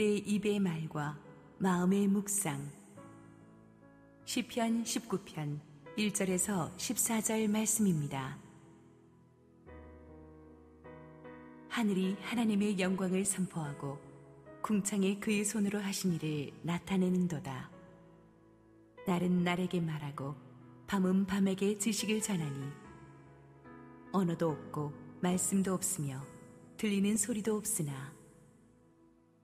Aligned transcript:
내 0.00 0.16
입의 0.16 0.60
말과 0.60 1.20
마음의 1.58 2.08
묵상 2.08 2.70
시편 4.24 4.84
19편 4.84 5.60
1절에서 5.98 6.74
14절 6.74 7.50
말씀입니다. 7.50 8.38
하늘이 11.68 12.16
하나님의 12.22 12.80
영광을 12.80 13.26
선포하고 13.26 13.98
궁창에 14.62 15.18
그의 15.18 15.44
손으로 15.44 15.78
하신 15.80 16.14
일을 16.14 16.50
나타내는도다. 16.62 17.70
날은 19.06 19.44
날에게 19.44 19.82
말하고 19.82 20.34
밤은 20.86 21.26
밤에게 21.26 21.76
지식을 21.76 22.22
전하니 22.22 22.70
언어도 24.12 24.48
없고 24.48 24.94
말씀도 25.20 25.74
없으며 25.74 26.24
들리는 26.78 27.18
소리도 27.18 27.54
없으나 27.54 28.18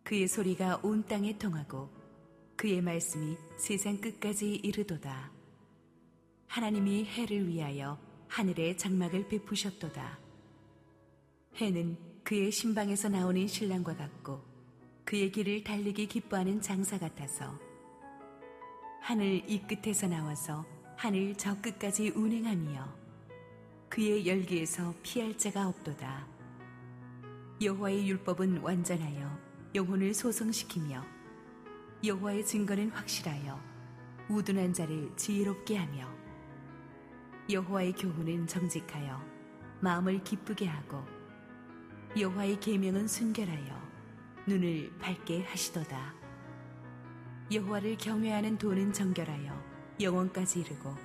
그의 0.07 0.29
소리가 0.29 0.79
온 0.85 1.05
땅에 1.09 1.37
통하고 1.37 1.91
그의 2.55 2.81
말씀이 2.81 3.37
세상 3.57 4.01
끝까지 4.01 4.55
이르도다. 4.55 5.33
하나님이 6.47 7.07
해를 7.07 7.49
위하여 7.49 7.99
하늘에 8.29 8.77
장막을 8.77 9.27
베푸셨도다. 9.27 10.21
해는 11.57 11.97
그의 12.23 12.53
신방에서 12.53 13.09
나오는 13.09 13.49
신랑과 13.49 13.97
같고 13.97 14.45
그의 15.05 15.33
길을 15.33 15.65
달리기 15.65 16.07
기뻐하는 16.07 16.61
장사 16.61 17.01
같아서 17.01 17.59
하늘 19.01 19.43
이 19.51 19.61
끝에서 19.63 20.07
나와서 20.07 20.65
하늘 20.97 21.35
저 21.35 21.61
끝까지 21.61 22.11
운행하며 22.11 22.95
그의 23.89 24.25
열기에서 24.25 24.95
피할 25.03 25.37
자가 25.37 25.67
없도다. 25.67 26.29
여호와의 27.61 28.09
율법은 28.09 28.59
완전하여 28.59 29.46
영혼을 29.77 30.15
소성시키며 30.15 31.05
여호와의 32.03 32.47
증거는 32.47 32.89
확실하여 32.93 33.61
우둔한 34.27 34.73
자를 34.73 35.13
지혜롭게 35.17 35.77
하며 35.77 36.11
여호와의 37.51 37.93
교훈은 37.93 38.47
정직하여 38.47 39.23
마음을 39.81 40.25
기쁘게 40.25 40.67
하고 40.67 41.05
여호와의 42.19 42.59
계명은 42.59 43.07
순결하여 43.07 43.87
눈을 44.49 44.97
밝게 44.99 45.45
하시도다. 45.45 46.15
여호와를 47.53 47.99
경외하는 47.99 48.57
도는 48.57 48.95
정결하여 48.95 49.63
영원까지 50.01 50.61
이르고 50.61 50.97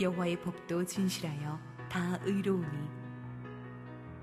여호와의 0.00 0.40
법도 0.42 0.84
진실하여 0.84 1.58
다 1.88 2.20
의로우니 2.22 2.88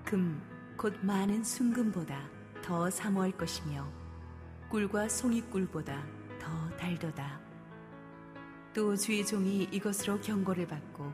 금 0.05 0.57
곧 0.77 0.95
많은 1.01 1.43
순금보다 1.43 2.29
더 2.67 2.89
사모할 2.89 3.31
것이며 3.31 3.87
꿀과 4.69 5.07
송이꿀보다 5.07 6.03
더 6.37 6.69
달도다. 6.75 7.39
또 8.73 8.93
주의 8.93 9.25
종이 9.25 9.63
이것으로 9.71 10.19
경고를 10.19 10.67
받고 10.67 11.09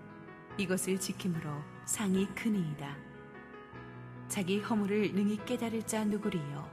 이것을 0.57 0.99
지킴으로 0.99 1.51
상이 1.85 2.25
크니이다. 2.33 2.97
자기 4.27 4.61
허물을 4.61 5.13
능히 5.13 5.45
깨달을 5.45 5.83
자 5.83 6.03
누구리요? 6.03 6.67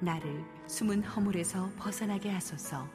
나를 0.00 0.44
숨은 0.66 1.02
허물에서 1.04 1.70
벗어나게 1.78 2.30
하소서. 2.30 2.86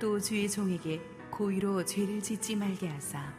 또 0.00 0.18
주의 0.18 0.50
종에게 0.50 1.00
고의로 1.30 1.84
죄를 1.84 2.20
짓지 2.20 2.56
말게 2.56 2.88
하사 2.88 3.32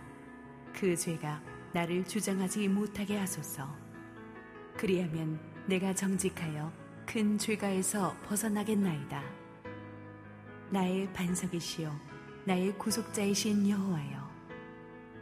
그 0.74 0.96
죄가 0.96 1.44
나를 1.74 2.06
주장하지 2.06 2.70
못하게 2.70 3.18
하소서. 3.18 3.68
그리하면 4.78 5.53
내가 5.66 5.94
정직하여 5.94 6.72
큰 7.06 7.38
죄가에서 7.38 8.16
벗어나겠나이다. 8.28 9.24
나의 10.72 11.12
반석이시요 11.14 11.96
나의 12.46 12.78
구속자이신 12.78 13.70
여호와여 13.70 14.30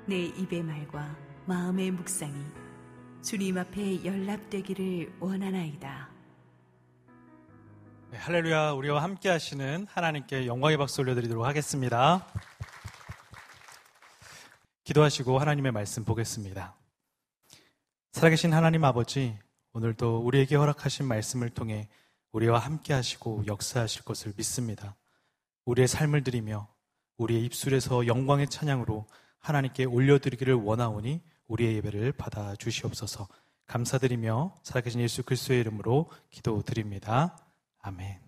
내 0.07 0.25
입의 0.25 0.63
말과 0.63 1.15
마음의 1.45 1.91
묵상이 1.91 2.43
주님 3.21 3.57
앞에 3.57 4.03
연락되기를 4.03 5.13
원하나이다. 5.19 6.09
네, 8.09 8.17
할렐루야 8.17 8.71
우리와 8.71 9.03
함께 9.03 9.29
하시는 9.29 9.85
하나님께 9.89 10.47
영광의 10.47 10.77
박수 10.77 11.01
올려드리도록 11.01 11.45
하겠습니다. 11.45 12.25
기도하시고 14.85 15.37
하나님의 15.37 15.71
말씀 15.71 16.03
보겠습니다. 16.03 16.75
살아계신 18.11 18.53
하나님 18.53 18.83
아버지 18.83 19.37
오늘도 19.73 20.19
우리에게 20.19 20.55
허락하신 20.55 21.07
말씀을 21.07 21.49
통해 21.49 21.87
우리와 22.31 22.59
함께 22.59 22.93
하시고 22.93 23.45
역사하실 23.47 24.03
것을 24.03 24.33
믿습니다. 24.35 24.95
우리의 25.65 25.87
삶을 25.87 26.23
드리며 26.23 26.67
우리의 27.17 27.45
입술에서 27.45 28.07
영광의 28.07 28.49
찬양으로 28.49 29.07
하나님께 29.39 29.85
올려드리기를 29.85 30.55
원하오니 30.55 31.21
우리의 31.47 31.75
예배를 31.75 32.13
받아 32.13 32.55
주시옵소서 32.55 33.27
감사드리며 33.67 34.59
살아계신 34.63 34.99
예수 35.01 35.23
그리스도의 35.23 35.61
이름으로 35.61 36.09
기도드립니다. 36.29 37.37
아멘. 37.79 38.19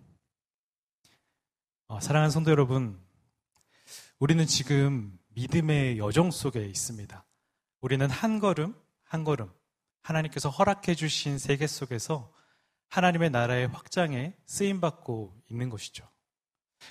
어, 1.88 2.00
사랑하는 2.00 2.30
성도 2.30 2.50
여러분, 2.50 2.98
우리는 4.18 4.46
지금 4.46 5.18
믿음의 5.34 5.98
여정 5.98 6.30
속에 6.30 6.64
있습니다. 6.64 7.24
우리는 7.82 8.08
한 8.08 8.40
걸음, 8.40 8.74
한 9.02 9.24
걸음, 9.24 9.50
하나님께서 10.04 10.50
허락해 10.50 10.94
주신 10.94 11.38
세계 11.38 11.66
속에서 11.66 12.32
하나님의 12.90 13.30
나라의 13.30 13.66
확장에 13.68 14.34
쓰임 14.46 14.80
받고 14.80 15.34
있는 15.50 15.70
것이죠. 15.70 16.08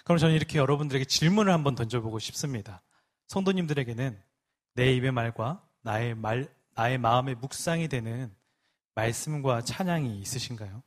그럼 0.03 0.17
저는 0.17 0.35
이렇게 0.35 0.57
여러분들에게 0.57 1.05
질문을 1.05 1.53
한번 1.53 1.75
던져보고 1.75 2.19
싶습니다. 2.19 2.81
성도님들에게는 3.27 4.21
내 4.73 4.93
입의 4.93 5.11
말과 5.11 5.65
나의 5.81 6.15
말, 6.15 6.53
나의 6.75 6.97
마음의 6.97 7.35
묵상이 7.35 7.87
되는 7.87 8.35
말씀과 8.95 9.61
찬양이 9.61 10.19
있으신가요? 10.19 10.83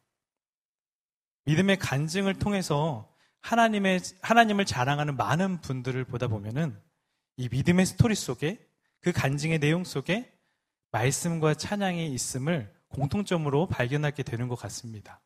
믿음의 1.45 1.79
간증을 1.79 2.35
통해서 2.35 3.09
하나님의, 3.41 4.01
하나님을 4.21 4.65
자랑하는 4.65 5.17
많은 5.17 5.61
분들을 5.61 6.05
보다 6.05 6.27
보면은 6.27 6.81
이 7.37 7.49
믿음의 7.49 7.87
스토리 7.87 8.17
속에 8.17 8.59
그 9.01 9.13
간증의 9.13 9.61
내용 9.61 9.85
속에 9.85 10.36
말씀과 10.91 11.55
찬양이 11.55 12.13
있음을 12.13 12.73
공통점으로 12.89 13.67
발견하게 13.69 14.23
되는 14.23 14.49
것 14.49 14.57
같습니다. 14.57 15.21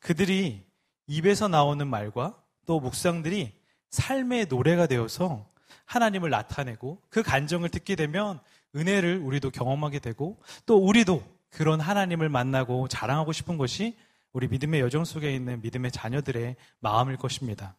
그들이 0.00 0.64
입에서 1.06 1.48
나오는 1.48 1.86
말과 1.86 2.40
또 2.66 2.80
묵상들이 2.80 3.52
삶의 3.90 4.46
노래가 4.46 4.86
되어서 4.86 5.48
하나님을 5.84 6.30
나타내고 6.30 7.00
그 7.08 7.22
간정을 7.22 7.68
듣게 7.68 7.94
되면 7.94 8.40
은혜를 8.74 9.18
우리도 9.18 9.50
경험하게 9.50 10.00
되고 10.00 10.40
또 10.66 10.76
우리도 10.76 11.22
그런 11.50 11.80
하나님을 11.80 12.28
만나고 12.28 12.88
자랑하고 12.88 13.32
싶은 13.32 13.56
것이 13.56 13.96
우리 14.32 14.48
믿음의 14.48 14.80
여정 14.80 15.04
속에 15.04 15.34
있는 15.34 15.62
믿음의 15.62 15.92
자녀들의 15.92 16.56
마음일 16.80 17.16
것입니다. 17.16 17.76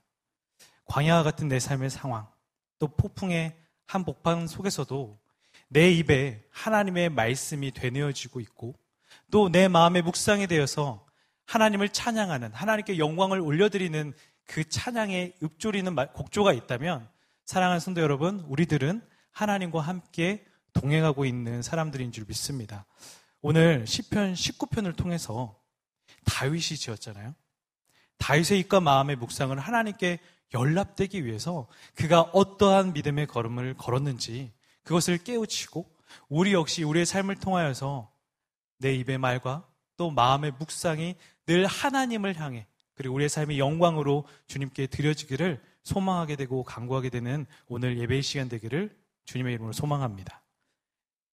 광야와 0.85 1.23
같은 1.23 1.47
내 1.47 1.59
삶의 1.59 1.89
상황, 1.89 2.27
또 2.79 2.87
폭풍의 2.87 3.55
한복판 3.85 4.47
속에서도 4.47 5.19
내 5.69 5.91
입에 5.91 6.43
하나님의 6.51 7.09
말씀이 7.09 7.71
되뇌어지고 7.71 8.39
있고 8.39 8.75
또 9.31 9.49
내 9.49 9.67
마음의 9.67 10.03
묵상이 10.03 10.47
되어서 10.47 11.05
하나님을 11.45 11.89
찬양하는 11.89 12.53
하나님께 12.53 12.97
영광을 12.97 13.39
올려드리는 13.41 14.13
그 14.45 14.67
찬양에 14.67 15.33
읊조리는 15.43 15.95
곡조가 16.13 16.53
있다면 16.53 17.07
사랑하는 17.45 17.79
성도 17.79 18.01
여러분 18.01 18.41
우리들은 18.47 19.01
하나님과 19.31 19.81
함께 19.81 20.45
동행하고 20.73 21.25
있는 21.25 21.61
사람들인 21.61 22.11
줄 22.11 22.25
믿습니다. 22.27 22.85
오늘 23.41 23.85
시편 23.85 24.33
19편을 24.33 24.95
통해서 24.95 25.59
다윗이 26.25 26.77
지었잖아요. 26.77 27.35
다윗의 28.17 28.59
입과 28.61 28.79
마음의 28.79 29.17
묵상을 29.17 29.57
하나님께 29.57 30.19
연락되기 30.53 31.25
위해서 31.25 31.67
그가 31.95 32.21
어떠한 32.21 32.93
믿음의 32.93 33.27
걸음을 33.27 33.75
걸었는지 33.75 34.53
그것을 34.87 35.17
깨우치고 35.17 35.85
우리 36.29 36.53
역시 36.53 36.83
우리의 36.83 37.05
삶을 37.05 37.35
통하여서 37.35 38.09
내 38.79 38.95
입의 38.95 39.17
말과 39.17 39.67
또 39.97 40.11
마음의 40.11 40.53
묵상이 40.59 41.15
늘 41.45 41.65
하나님을 41.65 42.39
향해 42.39 42.65
그리고 42.95 43.15
우리의 43.15 43.27
삶이 43.27 43.59
영광으로 43.59 44.25
주님께 44.47 44.87
드려지기를 44.87 45.61
소망하게 45.83 46.37
되고 46.37 46.63
강구하게 46.63 47.09
되는 47.09 47.45
오늘 47.67 47.99
예배의 47.99 48.23
시간 48.23 48.47
되기를 48.47 48.97
주님의 49.25 49.53
이름으로 49.55 49.73
소망합니다. 49.73 50.41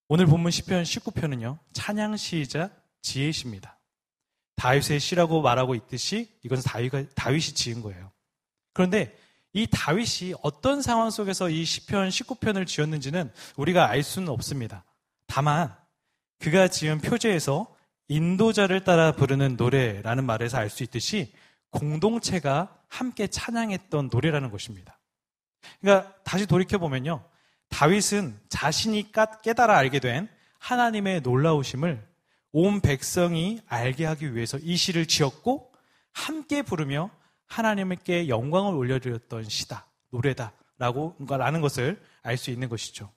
오늘 0.09 0.27
본문 0.27 0.51
시편 0.51 0.83
19편은요. 0.83 1.59
찬양 1.73 2.17
시이자 2.17 2.71
지혜 3.03 3.31
시입니다. 3.31 3.79
다윗의 4.57 4.99
시라고 4.99 5.43
말하고 5.43 5.75
있듯이 5.77 6.29
이것은 6.43 6.65
다윗 6.65 6.91
다윗이 7.15 7.41
지은 7.41 7.83
거예요. 7.83 8.11
그런데 8.73 9.17
이 9.55 9.69
다윗이 9.71 10.35
어떤 10.43 10.83
상황 10.83 11.11
속에서 11.11 11.49
이 11.49 11.65
시편 11.65 12.09
19편을 12.09 12.67
지었는지는 12.67 13.33
우리가 13.57 13.89
알 13.89 14.03
수는 14.03 14.29
없습니다. 14.29 14.85
다만 15.27 15.75
그가 16.41 16.69
지은 16.69 16.99
표제에서 16.99 17.75
인도자를 18.09 18.85
따라 18.85 19.13
부르는 19.13 19.57
노래라는 19.57 20.25
말에서 20.25 20.59
알 20.59 20.69
수 20.69 20.83
있듯이 20.83 21.33
공동체가 21.71 22.77
함께 22.89 23.27
찬양했던 23.29 24.11
노래라는 24.13 24.51
것입니다. 24.51 24.99
그러니까 25.81 26.15
다시 26.25 26.47
돌이켜 26.47 26.79
보면요. 26.79 27.25
다윗은 27.69 28.39
자신이 28.49 29.13
깨달아 29.43 29.77
알게 29.77 30.01
된 30.01 30.29
하나님의 30.59 31.23
놀라우심을 31.23 32.07
온 32.53 32.81
백성이 32.81 33.61
알게 33.67 34.05
하기 34.05 34.35
위해서 34.35 34.59
이 34.59 34.77
시를 34.77 35.07
지었고 35.07 35.73
함께 36.13 36.63
부르며 36.63 37.11
하나님께 37.47 38.29
영광을 38.29 38.75
올려드렸던 38.75 39.45
시다, 39.49 39.87
노래다라고 40.11 41.17
라는 41.29 41.61
것을 41.61 42.03
알 42.23 42.37
수 42.37 42.51
있는 42.51 42.69
것이죠. 42.69 43.13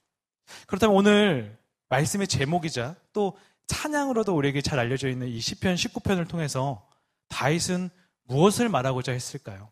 그렇다면 0.67 0.95
오늘 0.95 1.57
말씀의 1.89 2.27
제목이자 2.27 2.95
또 3.13 3.37
찬양으로도 3.67 4.35
우리에게 4.35 4.61
잘 4.61 4.79
알려져 4.79 5.09
있는 5.09 5.27
이 5.27 5.39
시편 5.39 5.75
19편을 5.75 6.27
통해서 6.27 6.87
다윗은 7.29 7.89
무엇을 8.23 8.69
말하고자 8.69 9.11
했을까요? 9.11 9.71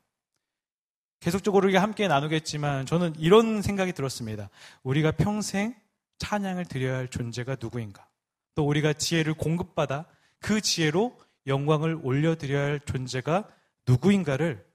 계속적으로 1.19 1.65
우리가 1.65 1.81
함께 1.81 2.07
나누겠지만 2.07 2.85
저는 2.85 3.15
이런 3.17 3.61
생각이 3.61 3.93
들었습니다. 3.93 4.49
우리가 4.83 5.11
평생 5.11 5.75
찬양을 6.19 6.65
드려야 6.65 6.97
할 6.97 7.07
존재가 7.07 7.57
누구인가? 7.59 8.07
또 8.53 8.65
우리가 8.67 8.93
지혜를 8.93 9.33
공급받아 9.33 10.05
그 10.39 10.61
지혜로 10.61 11.17
영광을 11.47 11.99
올려드려야 12.01 12.63
할 12.63 12.79
존재가 12.79 13.49
누구인가를 13.87 14.65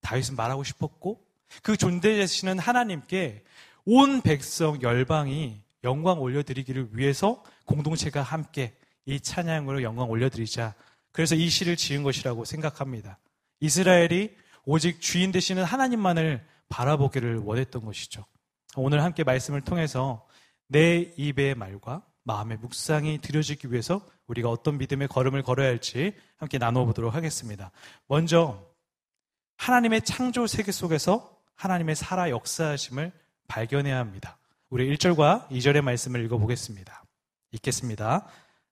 다윗은 0.00 0.36
말하고 0.36 0.64
싶었고 0.64 1.24
그 1.62 1.76
존재되시는 1.76 2.58
하나님께 2.58 3.44
온 3.84 4.22
백성 4.22 4.80
열방이 4.82 5.60
영광 5.84 6.20
올려드리기를 6.20 6.90
위해서 6.92 7.42
공동체가 7.64 8.22
함께 8.22 8.74
이 9.04 9.20
찬양으로 9.20 9.82
영광 9.82 10.10
올려드리자. 10.10 10.74
그래서 11.10 11.34
이 11.34 11.48
시를 11.48 11.76
지은 11.76 12.02
것이라고 12.02 12.44
생각합니다. 12.44 13.18
이스라엘이 13.60 14.36
오직 14.64 15.00
주인 15.00 15.32
되시는 15.32 15.64
하나님만을 15.64 16.44
바라보기를 16.68 17.38
원했던 17.38 17.84
것이죠. 17.84 18.24
오늘 18.76 19.02
함께 19.02 19.24
말씀을 19.24 19.60
통해서 19.60 20.26
내 20.68 21.12
입의 21.16 21.54
말과 21.54 22.02
마음의 22.24 22.58
묵상이 22.58 23.18
드려지기 23.18 23.72
위해서 23.72 24.00
우리가 24.26 24.48
어떤 24.50 24.78
믿음의 24.78 25.08
걸음을 25.08 25.42
걸어야 25.42 25.68
할지 25.68 26.14
함께 26.36 26.58
나눠보도록 26.58 27.14
하겠습니다. 27.14 27.70
먼저 28.06 28.64
하나님의 29.56 30.02
창조 30.02 30.46
세계 30.46 30.72
속에서 30.72 31.36
하나님의 31.54 31.96
살아 31.96 32.30
역사하심을 32.30 33.12
발견해야 33.48 33.98
합니다. 33.98 34.38
우리 34.70 34.94
1절과 34.96 35.48
2절의 35.48 35.82
말씀을 35.82 36.24
읽어보겠습니다. 36.24 37.04
읽겠습니다. 37.52 38.26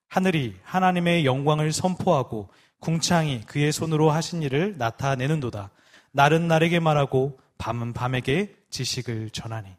하늘이 0.07 0.57
하나님의 0.63 1.25
영광을 1.25 1.71
선포하고 1.71 2.49
궁창이 2.79 3.41
그의 3.41 3.71
손으로 3.71 4.09
하신 4.09 4.41
일을 4.41 4.77
나타내는도다. 4.77 5.69
날은 6.11 6.47
날에게 6.47 6.79
말하고 6.79 7.39
밤은 7.57 7.93
밤에게 7.93 8.55
지식을 8.71 9.29
전하니. 9.29 9.69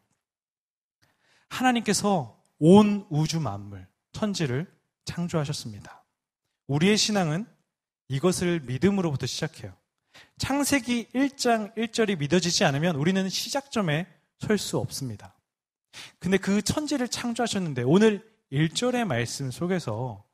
하나님께서 1.48 2.41
온 2.64 3.04
우주 3.10 3.40
만물, 3.40 3.88
천지를 4.12 4.72
창조하셨습니다. 5.04 6.04
우리의 6.68 6.96
신앙은 6.96 7.44
이것을 8.06 8.60
믿음으로부터 8.60 9.26
시작해요. 9.26 9.74
창세기 10.38 11.08
1장 11.12 11.76
1절이 11.76 12.18
믿어지지 12.18 12.64
않으면 12.64 12.94
우리는 12.94 13.28
시작점에 13.28 14.06
설 14.38 14.58
수 14.58 14.78
없습니다. 14.78 15.36
근데 16.20 16.38
그 16.38 16.62
천지를 16.62 17.08
창조하셨는데 17.08 17.82
오늘 17.82 18.24
1절의 18.52 19.06
말씀 19.06 19.50
속에서 19.50 20.24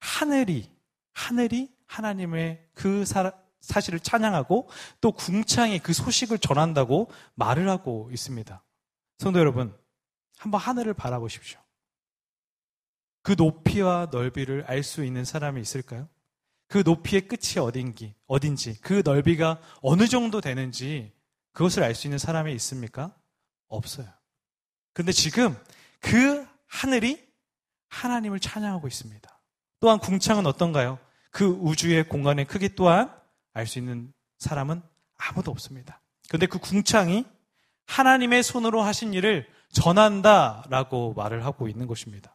하늘이, 0.00 0.70
하늘이 1.14 1.74
하나님의 1.86 2.68
그 2.74 3.06
사, 3.06 3.32
사실을 3.62 4.00
찬양하고 4.00 4.68
또 5.00 5.12
궁창이 5.12 5.78
그 5.78 5.94
소식을 5.94 6.40
전한다고 6.40 7.10
말을 7.36 7.70
하고 7.70 8.10
있습니다. 8.12 8.62
성도 9.16 9.38
여러분, 9.38 9.74
한번 10.44 10.60
하늘을 10.60 10.92
바라보십시오. 10.92 11.58
그 13.22 13.34
높이와 13.36 14.08
넓이를 14.12 14.64
알 14.66 14.82
수 14.82 15.02
있는 15.02 15.24
사람이 15.24 15.58
있을까요? 15.58 16.06
그 16.68 16.82
높이의 16.84 17.28
끝이 17.28 17.58
어딘지, 17.58 18.14
어딘지, 18.26 18.78
그 18.82 19.00
넓이가 19.02 19.58
어느 19.80 20.06
정도 20.06 20.42
되는지 20.42 21.12
그것을 21.52 21.82
알 21.82 21.94
수 21.94 22.06
있는 22.06 22.18
사람이 22.18 22.52
있습니까? 22.56 23.14
없어요. 23.68 24.06
그런데 24.92 25.12
지금 25.12 25.56
그 26.00 26.46
하늘이 26.66 27.26
하나님을 27.88 28.38
찬양하고 28.38 28.86
있습니다. 28.86 29.40
또한 29.80 29.98
궁창은 29.98 30.44
어떤가요? 30.44 30.98
그 31.30 31.46
우주의 31.46 32.06
공간의 32.06 32.44
크기 32.44 32.74
또한 32.74 33.10
알 33.54 33.66
수 33.66 33.78
있는 33.78 34.12
사람은 34.38 34.82
아무도 35.16 35.50
없습니다. 35.50 36.02
그런데 36.28 36.46
그 36.46 36.58
궁창이 36.58 37.24
하나님의 37.86 38.42
손으로 38.42 38.82
하신 38.82 39.14
일을 39.14 39.48
전한다 39.74 40.64
라고 40.70 41.12
말을 41.14 41.44
하고 41.44 41.68
있는 41.68 41.86
것입니다. 41.86 42.34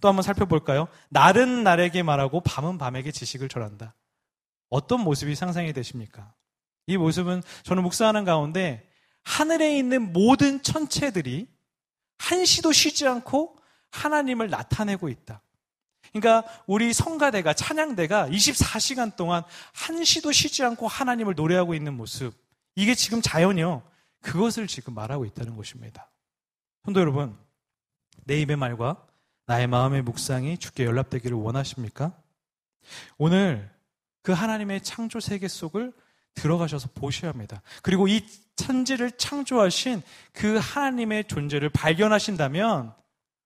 또 0.00 0.08
한번 0.08 0.22
살펴볼까요? 0.22 0.86
날은 1.08 1.64
날에게 1.64 2.02
말하고 2.04 2.40
밤은 2.40 2.78
밤에게 2.78 3.10
지식을 3.10 3.48
전한다. 3.48 3.94
어떤 4.68 5.00
모습이 5.00 5.34
상상이 5.34 5.72
되십니까? 5.72 6.32
이 6.86 6.96
모습은 6.96 7.42
저는 7.64 7.82
묵상하는 7.82 8.24
가운데 8.24 8.88
하늘에 9.24 9.76
있는 9.76 10.12
모든 10.12 10.62
천체들이 10.62 11.48
한시도 12.18 12.72
쉬지 12.72 13.06
않고 13.06 13.56
하나님을 13.90 14.50
나타내고 14.50 15.08
있다. 15.08 15.42
그러니까 16.12 16.48
우리 16.66 16.92
성가대가 16.92 17.52
찬양대가 17.52 18.28
24시간 18.28 19.14
동안 19.16 19.42
한시도 19.74 20.32
쉬지 20.32 20.62
않고 20.64 20.88
하나님을 20.88 21.34
노래하고 21.34 21.74
있는 21.74 21.94
모습. 21.94 22.34
이게 22.74 22.94
지금 22.94 23.20
자연이요. 23.20 23.82
그것을 24.22 24.66
지금 24.66 24.94
말하고 24.94 25.24
있다는 25.24 25.56
것입니다. 25.56 26.10
성도 26.84 27.00
여러분, 27.00 27.36
내 28.24 28.40
입의 28.40 28.56
말과 28.56 29.06
나의 29.46 29.66
마음의 29.66 30.02
묵상이 30.02 30.58
주께 30.58 30.84
연락되기를 30.84 31.36
원하십니까? 31.36 32.16
오늘 33.16 33.70
그 34.22 34.32
하나님의 34.32 34.82
창조 34.82 35.20
세계 35.20 35.48
속을 35.48 35.92
들어가셔서 36.34 36.90
보셔야 36.94 37.30
합니다. 37.30 37.62
그리고 37.82 38.08
이 38.08 38.26
천지를 38.56 39.12
창조하신 39.12 40.02
그 40.32 40.58
하나님의 40.58 41.24
존재를 41.28 41.68
발견하신다면 41.70 42.94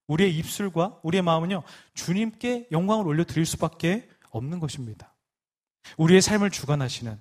우리의 0.09 0.37
입술과 0.37 1.01
우리의 1.03 1.23
마음은요, 1.23 1.63
주님께 1.95 2.69
영광을 2.71 3.07
올려드릴 3.07 3.47
수밖에 3.47 4.09
없는 4.31 4.59
것입니다. 4.59 5.15
우리의 5.97 6.21
삶을 6.21 6.51
주관하시는 6.51 7.21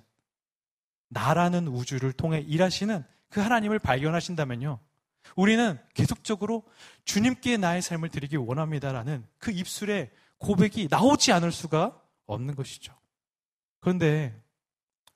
나라는 1.08 1.68
우주를 1.68 2.12
통해 2.12 2.40
일하시는 2.40 3.04
그 3.28 3.40
하나님을 3.40 3.78
발견하신다면요, 3.78 4.78
우리는 5.36 5.78
계속적으로 5.94 6.64
주님께 7.04 7.56
나의 7.56 7.82
삶을 7.82 8.08
드리기 8.10 8.36
원합니다라는 8.36 9.26
그 9.38 9.50
입술의 9.50 10.10
고백이 10.38 10.88
나오지 10.90 11.32
않을 11.32 11.52
수가 11.52 12.00
없는 12.26 12.54
것이죠. 12.54 12.92
그런데 13.80 14.40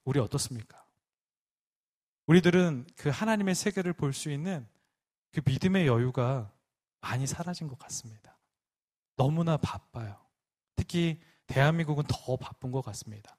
우리 0.05 0.21
어떻습니까? 0.21 0.85
우리들은 2.27 2.87
그 2.97 3.09
하나님의 3.09 3.55
세계를 3.55 3.93
볼 3.93 4.13
수 4.13 4.31
있는 4.31 4.67
그 5.33 5.41
믿음의 5.45 5.87
여유가 5.87 6.51
많이 7.01 7.27
사라진 7.27 7.69
것 7.69 7.79
같습니다. 7.79 8.37
너무나 9.17 9.57
바빠요. 9.57 10.17
특히 10.75 11.21
대한민국은 11.47 12.05
더 12.09 12.37
바쁜 12.37 12.71
것 12.73 12.83
같습니다. 12.83 13.37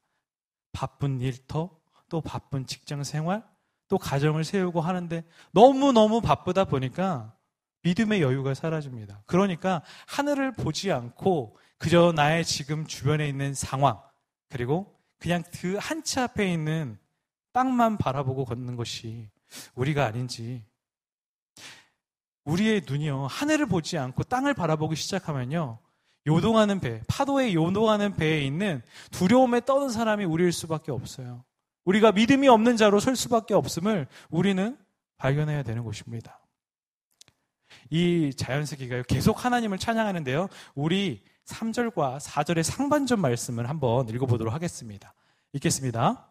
바쁜 0.71 1.19
일터, 1.21 1.77
또 2.09 2.21
바쁜 2.21 2.65
직장 2.65 3.03
생활, 3.03 3.43
또 3.87 3.97
가정을 3.97 4.43
세우고 4.43 4.81
하는데 4.81 5.23
너무너무 5.51 6.21
바쁘다 6.21 6.65
보니까 6.65 7.33
믿음의 7.83 8.21
여유가 8.21 8.53
사라집니다. 8.53 9.23
그러니까 9.25 9.81
하늘을 10.07 10.53
보지 10.55 10.91
않고 10.91 11.57
그저 11.77 12.11
나의 12.13 12.43
지금 12.43 12.85
주변에 12.85 13.27
있는 13.29 13.53
상황, 13.53 13.99
그리고 14.49 14.93
그냥 15.19 15.43
그 15.61 15.77
한 15.79 16.03
치 16.03 16.19
앞에 16.19 16.51
있는 16.51 16.97
땅만 17.53 17.97
바라보고 17.97 18.45
걷는 18.45 18.75
것이 18.75 19.29
우리가 19.75 20.05
아닌지. 20.05 20.63
우리의 22.43 22.83
눈이요, 22.87 23.27
하늘을 23.27 23.65
보지 23.65 23.97
않고 23.97 24.23
땅을 24.23 24.53
바라보기 24.53 24.95
시작하면요, 24.95 25.79
요동하는 26.27 26.79
배, 26.79 27.01
파도에 27.07 27.53
요동하는 27.53 28.15
배에 28.15 28.41
있는 28.41 28.81
두려움에 29.11 29.61
떠는 29.61 29.89
사람이 29.89 30.25
우리일 30.25 30.51
수밖에 30.51 30.91
없어요. 30.91 31.43
우리가 31.87 32.11
믿음이 32.11 32.49
없는 32.49 32.75
자로 32.75 32.99
설 32.99 33.15
수밖에 33.15 33.53
없음을 33.53 34.07
우리는 34.29 34.77
발견해야 35.15 35.63
되는 35.63 35.85
것입니다. 35.85 36.45
이 37.89 38.33
자연스기가 38.35 39.03
계속 39.03 39.45
하나님을 39.45 39.77
찬양하는데요. 39.77 40.49
우리 40.75 41.23
3절과 41.45 42.19
4절의 42.19 42.63
상반전 42.63 43.21
말씀을 43.21 43.69
한번 43.69 44.09
읽어보도록 44.09 44.53
하겠습니다. 44.53 45.13
읽겠습니다. 45.53 46.29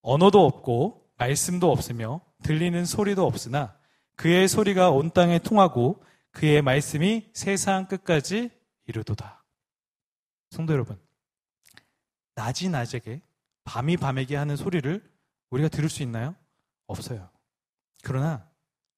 언어도 0.00 0.46
없고 0.46 1.06
말씀도 1.18 1.70
없으며 1.70 2.22
들리는 2.42 2.86
소리도 2.86 3.26
없으나 3.26 3.76
그의 4.14 4.48
소리가 4.48 4.90
온 4.90 5.10
땅에 5.10 5.38
통하고 5.38 6.02
그의 6.30 6.62
말씀이 6.62 7.28
세상 7.34 7.86
끝까지 7.86 8.50
이르도다. 8.86 9.44
성도 10.50 10.72
여러분, 10.72 10.98
낮이 12.34 12.70
낮에게 12.70 13.20
밤이 13.66 13.98
밤에게 13.98 14.36
하는 14.36 14.56
소리를 14.56 15.02
우리가 15.50 15.68
들을 15.68 15.90
수 15.90 16.02
있나요? 16.02 16.34
없어요. 16.86 17.28
그러나 18.02 18.48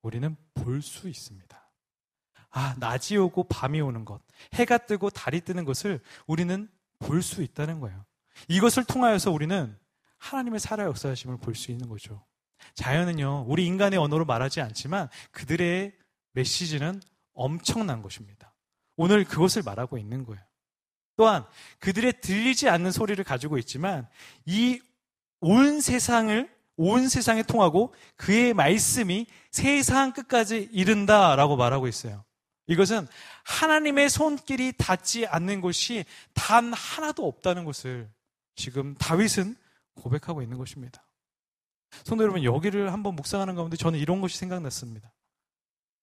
우리는 0.02 0.36
볼 0.54 0.80
수 0.82 1.08
있습니다. 1.08 1.58
아, 2.50 2.74
낮이 2.78 3.16
오고 3.16 3.44
밤이 3.44 3.80
오는 3.80 4.04
것, 4.04 4.22
해가 4.54 4.78
뜨고 4.78 5.10
달이 5.10 5.40
뜨는 5.40 5.64
것을 5.64 6.00
우리는 6.26 6.70
볼 7.00 7.22
수 7.22 7.42
있다는 7.42 7.80
거예요. 7.80 8.04
이것을 8.48 8.84
통하여서 8.84 9.30
우리는 9.32 9.76
하나님의 10.18 10.60
살아 10.60 10.84
역사하심을 10.84 11.38
볼 11.38 11.54
수 11.54 11.70
있는 11.72 11.88
거죠. 11.88 12.24
자연은요, 12.74 13.46
우리 13.48 13.66
인간의 13.66 13.98
언어로 13.98 14.24
말하지 14.24 14.60
않지만 14.60 15.08
그들의 15.30 15.96
메시지는 16.32 17.00
엄청난 17.32 18.02
것입니다. 18.02 18.54
오늘 18.96 19.24
그것을 19.24 19.62
말하고 19.62 19.96
있는 19.96 20.24
거예요. 20.24 20.42
또한 21.18 21.44
그들의 21.80 22.22
들리지 22.22 22.70
않는 22.70 22.92
소리를 22.92 23.22
가지고 23.22 23.58
있지만 23.58 24.08
이 24.46 24.80
온 25.40 25.80
세상을 25.80 26.48
온 26.76 27.08
세상에 27.08 27.42
통하고 27.42 27.94
그의 28.16 28.54
말씀이 28.54 29.26
세상 29.50 30.12
끝까지 30.12 30.68
이른다라고 30.72 31.56
말하고 31.56 31.88
있어요. 31.88 32.24
이것은 32.66 33.08
하나님의 33.44 34.10
손길이 34.10 34.72
닿지 34.76 35.26
않는 35.26 35.60
곳이 35.60 36.04
단 36.34 36.72
하나도 36.72 37.26
없다는 37.26 37.64
것을 37.64 38.08
지금 38.54 38.94
다윗은 38.96 39.56
고백하고 39.94 40.42
있는 40.42 40.58
것입니다. 40.58 41.02
성도 42.04 42.22
여러분, 42.22 42.44
여기를 42.44 42.92
한번 42.92 43.16
묵상하는 43.16 43.54
가운데 43.54 43.76
저는 43.76 43.98
이런 43.98 44.20
것이 44.20 44.36
생각났습니다. 44.36 45.10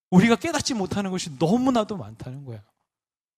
우리가 0.09 0.35
깨닫지 0.35 0.73
못하는 0.73 1.11
것이 1.11 1.37
너무나도 1.37 1.97
많다는 1.97 2.43
거예요. 2.45 2.61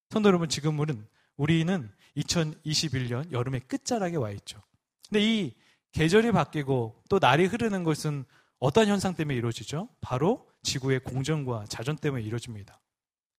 성도 0.10 0.28
여러분, 0.28 0.48
지금 0.48 0.80
우리는, 0.80 1.06
우리는 1.38 1.92
2021년 2.18 3.32
여름의 3.32 3.62
끝자락에 3.62 4.16
와 4.18 4.32
있죠. 4.32 4.62
근데 5.08 5.22
이 5.22 5.54
계절이 5.92 6.32
바뀌고 6.32 7.04
또 7.10 7.20
날이 7.20 7.46
흐르는 7.46 7.84
것은 7.84 8.26
어떤 8.60 8.88
현상 8.88 9.14
때문에 9.16 9.38
이루어지죠? 9.38 9.88
바로 10.02 10.48
지구의 10.64 11.00
공전과 11.00 11.66
자전 11.70 11.96
때문에 11.96 12.24
이루어집니다. 12.24 12.82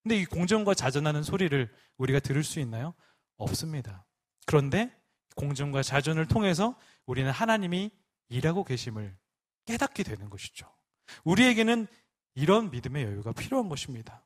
근데 0.03 0.17
이 0.17 0.25
공전과 0.25 0.73
자전하는 0.73 1.23
소리를 1.23 1.69
우리가 1.97 2.19
들을 2.19 2.43
수 2.43 2.59
있나요? 2.59 2.93
없습니다. 3.37 4.05
그런데 4.45 4.91
공전과 5.35 5.83
자전을 5.83 6.25
통해서 6.27 6.77
우리는 7.05 7.29
하나님이 7.29 7.91
일하고 8.29 8.63
계심을 8.63 9.15
깨닫게 9.65 10.03
되는 10.03 10.29
것이죠. 10.29 10.67
우리에게는 11.23 11.87
이런 12.35 12.71
믿음의 12.71 13.03
여유가 13.03 13.33
필요한 13.33 13.69
것입니다. 13.69 14.23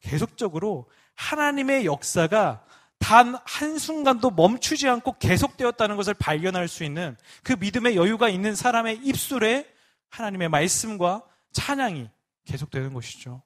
계속적으로 0.00 0.88
하나님의 1.14 1.86
역사가 1.86 2.64
단 3.00 3.34
한순간도 3.44 4.30
멈추지 4.30 4.88
않고 4.88 5.18
계속되었다는 5.18 5.96
것을 5.96 6.14
발견할 6.14 6.68
수 6.68 6.84
있는 6.84 7.16
그 7.42 7.54
믿음의 7.58 7.96
여유가 7.96 8.28
있는 8.28 8.54
사람의 8.54 9.00
입술에 9.02 9.66
하나님의 10.10 10.48
말씀과 10.48 11.24
찬양이 11.52 12.08
계속되는 12.44 12.92
것이죠. 12.92 13.42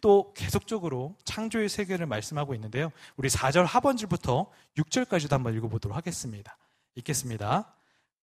또 0.00 0.32
계속적으로 0.34 1.16
창조의 1.24 1.68
세계를 1.68 2.06
말씀하고 2.06 2.54
있는데요. 2.54 2.90
우리 3.16 3.28
4절 3.28 3.64
하번절부터 3.64 4.50
6절까지도 4.78 5.30
한번 5.30 5.54
읽어보도록 5.56 5.96
하겠습니다. 5.96 6.56
읽겠습니다. 6.96 7.74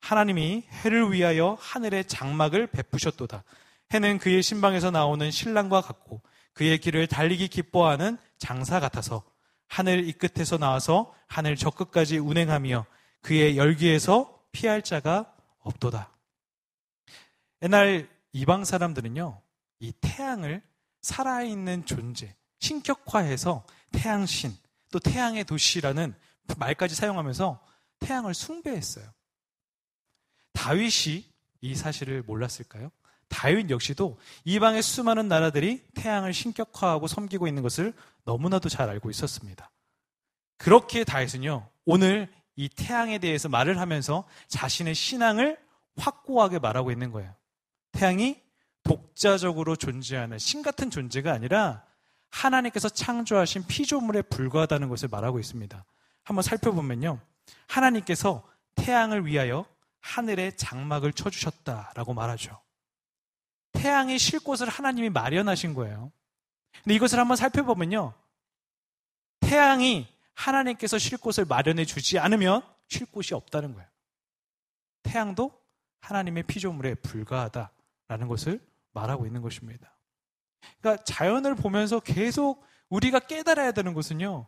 하나님이 0.01 0.65
해를 0.83 1.11
위하여 1.11 1.57
하늘의 1.59 2.05
장막을 2.05 2.67
베푸셨도다. 2.67 3.43
해는 3.93 4.17
그의 4.17 4.43
신방에서 4.43 4.91
나오는 4.91 5.29
신랑과 5.31 5.81
같고 5.81 6.21
그의 6.53 6.79
길을 6.79 7.07
달리기 7.07 7.47
기뻐하는 7.47 8.17
장사 8.37 8.79
같아서 8.79 9.23
하늘 9.71 10.05
이 10.05 10.11
끝에서 10.11 10.57
나와서 10.57 11.15
하늘 11.27 11.55
저 11.55 11.69
끝까지 11.69 12.17
운행하며 12.17 12.85
그의 13.21 13.55
열기에서 13.55 14.37
피할 14.51 14.81
자가 14.81 15.33
없도다. 15.59 16.11
옛날 17.61 18.09
이방 18.33 18.65
사람들은요, 18.65 19.41
이 19.79 19.93
태양을 20.01 20.61
살아있는 21.01 21.85
존재, 21.85 22.35
신격화해서 22.59 23.65
태양신, 23.93 24.53
또 24.91 24.99
태양의 24.99 25.45
도시라는 25.45 26.15
말까지 26.57 26.93
사용하면서 26.93 27.65
태양을 28.01 28.33
숭배했어요. 28.33 29.09
다윗이 30.51 31.31
이 31.61 31.75
사실을 31.75 32.23
몰랐을까요? 32.23 32.91
다윗 33.29 33.69
역시도 33.69 34.19
이방의 34.43 34.83
수많은 34.83 35.29
나라들이 35.29 35.81
태양을 35.95 36.33
신격화하고 36.33 37.07
섬기고 37.07 37.47
있는 37.47 37.63
것을 37.63 37.93
너무나도 38.25 38.69
잘 38.69 38.89
알고 38.89 39.09
있었습니다. 39.09 39.71
그렇게 40.57 41.03
다윗은요, 41.03 41.69
오늘 41.85 42.31
이 42.55 42.69
태양에 42.69 43.17
대해서 43.17 43.49
말을 43.49 43.79
하면서 43.79 44.27
자신의 44.47 44.93
신앙을 44.95 45.57
확고하게 45.97 46.59
말하고 46.59 46.91
있는 46.91 47.11
거예요. 47.11 47.33
태양이 47.91 48.39
독자적으로 48.83 49.75
존재하는 49.75 50.37
신 50.37 50.61
같은 50.61 50.89
존재가 50.89 51.31
아니라 51.31 51.83
하나님께서 52.29 52.89
창조하신 52.89 53.67
피조물에 53.67 54.23
불과하다는 54.23 54.89
것을 54.89 55.09
말하고 55.09 55.39
있습니다. 55.39 55.85
한번 56.23 56.43
살펴보면요. 56.43 57.19
하나님께서 57.67 58.47
태양을 58.75 59.25
위하여 59.25 59.65
하늘에 59.99 60.51
장막을 60.55 61.13
쳐주셨다라고 61.13 62.13
말하죠. 62.13 62.61
태양이 63.73 64.17
쉴 64.17 64.39
곳을 64.39 64.69
하나님이 64.69 65.09
마련하신 65.09 65.73
거예요. 65.73 66.11
근데 66.83 66.95
이것을 66.95 67.19
한번 67.19 67.37
살펴보면요. 67.37 68.13
태양이 69.41 70.07
하나님께서 70.33 70.97
쉴 70.97 71.17
곳을 71.17 71.45
마련해 71.45 71.85
주지 71.85 72.17
않으면 72.19 72.61
쉴 72.87 73.05
곳이 73.05 73.33
없다는 73.33 73.73
거예요. 73.73 73.87
태양도 75.03 75.51
하나님의 75.99 76.43
피조물에 76.43 76.95
불과하다라는 76.95 78.27
것을 78.27 78.59
말하고 78.93 79.25
있는 79.25 79.41
것입니다. 79.41 79.95
그러니까 80.79 81.03
자연을 81.03 81.55
보면서 81.55 81.99
계속 81.99 82.65
우리가 82.89 83.19
깨달아야 83.19 83.71
되는 83.71 83.93
것은요. 83.93 84.47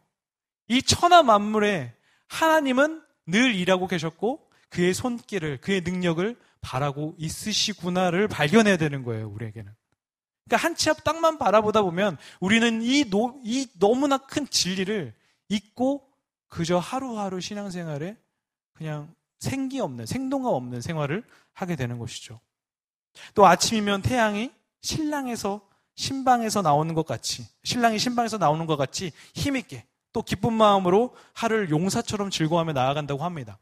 이 0.68 0.82
천하 0.82 1.24
만물에 1.24 1.96
하나님은 2.28 3.04
늘 3.28 3.56
일하고 3.56 3.88
계셨고 3.88 4.50
그의 4.70 4.94
손길을 4.94 5.62
그의 5.62 5.82
능력을 5.82 6.40
바라고 6.62 7.16
있으시구나를 7.18 8.28
발견해야 8.28 8.78
되는 8.78 9.04
거예요, 9.04 9.30
우리에게는. 9.30 9.72
그러니까 10.46 10.68
한 10.68 10.76
치 10.76 10.90
앞 10.90 11.04
땅만 11.04 11.38
바라보다 11.38 11.82
보면 11.82 12.18
우리는 12.40 12.82
이, 12.82 13.10
노, 13.10 13.40
이 13.44 13.68
너무나 13.80 14.18
큰 14.18 14.48
진리를 14.48 15.14
잊고 15.50 16.08
그저 16.50 16.78
하루하루 16.78 17.40
신앙생활에 17.42 18.18
그냥 18.74 19.14
생기 19.40 19.80
없는, 19.80 20.06
생동감 20.06 20.54
없는 20.54 20.82
생활을 20.82 21.24
하게 21.54 21.76
되는 21.76 21.98
것이죠. 21.98 22.40
또 23.36 23.46
아침이면 23.46 24.02
태양이 24.02 24.52
신랑에서 24.82 25.62
신방에서 25.96 26.62
나오는 26.62 26.94
것 26.96 27.06
같이 27.06 27.48
신랑이 27.64 28.00
신방에서 28.00 28.38
나오는 28.38 28.66
것 28.66 28.78
같이 28.78 29.12
힘있게 29.36 29.86
또 30.12 30.22
기쁜 30.22 30.54
마음으로 30.54 31.16
하루를 31.34 31.70
용사처럼 31.70 32.30
즐거워하며 32.32 32.74
나아간다고 32.74 33.24
합니다. 33.24 33.60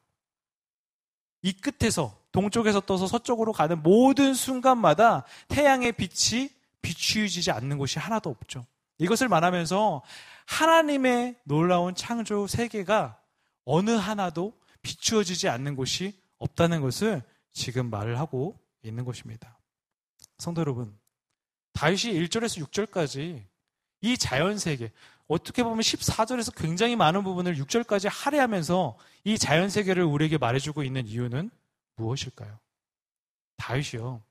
이 1.42 1.54
끝에서 1.54 2.18
동쪽에서 2.32 2.82
떠서 2.82 3.08
서쪽으로 3.08 3.52
가는 3.52 3.82
모든 3.82 4.34
순간마다 4.34 5.26
태양의 5.50 5.94
빛이 5.94 6.50
비추어지지 6.82 7.52
않는 7.52 7.78
곳이 7.78 8.00
하나도 8.00 8.30
없죠. 8.30 8.66
이것을 8.98 9.28
말하면서 9.28 10.02
하나님의 10.46 11.36
놀라운 11.44 11.96
창조 11.96 12.48
세계가 12.48 13.20
어느 13.66 13.92
하나도 13.92 14.54
비추어지지 14.82 15.50
않는 15.50 15.76
곳이 15.76 16.20
없다는 16.38 16.82
것을 16.82 17.22
지금 17.52 17.90
말을 17.90 18.20
하고 18.20 18.60
있는 18.84 19.06
것입니다. 19.06 19.60
성도 20.38 20.62
여러분, 20.62 20.98
다윗이 21.74 22.14
1절에서 22.14 22.66
6절까지 22.68 23.44
이 24.02 24.18
자연 24.18 24.58
세계, 24.58 24.92
어떻게 25.28 25.64
보면 25.64 25.80
14절에서 25.80 26.54
굉장히 26.56 26.96
많은 26.96 27.24
부분을 27.24 27.56
6절까지 27.56 28.10
할애하면서 28.12 28.98
이 29.24 29.38
자연 29.38 29.70
세계를 29.70 30.04
우리에게 30.04 30.38
말해주고 30.38 30.84
있는 30.84 31.08
이유는 31.08 31.52
무엇일까요? 31.96 32.60
다윗이요. 33.58 34.22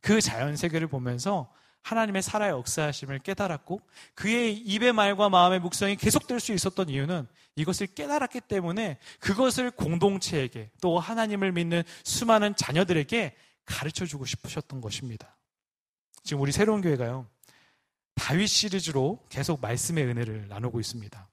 그 0.00 0.20
자연 0.20 0.56
세계를 0.56 0.86
보면서 0.86 1.50
하나님의 1.84 2.22
살아의 2.22 2.52
역사하심을 2.52 3.18
깨달았고 3.20 3.80
그의 4.14 4.56
입의 4.56 4.92
말과 4.94 5.28
마음의 5.28 5.60
묵성이 5.60 5.96
계속될 5.96 6.40
수 6.40 6.52
있었던 6.52 6.88
이유는 6.88 7.26
이것을 7.56 7.88
깨달았기 7.88 8.40
때문에 8.40 8.98
그것을 9.20 9.70
공동체에게 9.70 10.70
또 10.80 10.98
하나님을 10.98 11.52
믿는 11.52 11.82
수많은 12.02 12.56
자녀들에게 12.56 13.36
가르쳐 13.66 14.06
주고 14.06 14.24
싶으셨던 14.24 14.80
것입니다. 14.80 15.36
지금 16.22 16.40
우리 16.40 16.52
새로운 16.52 16.80
교회가요. 16.80 17.26
다윗 18.14 18.46
시리즈로 18.46 19.22
계속 19.28 19.60
말씀의 19.60 20.04
은혜를 20.06 20.48
나누고 20.48 20.80
있습니다. 20.80 21.28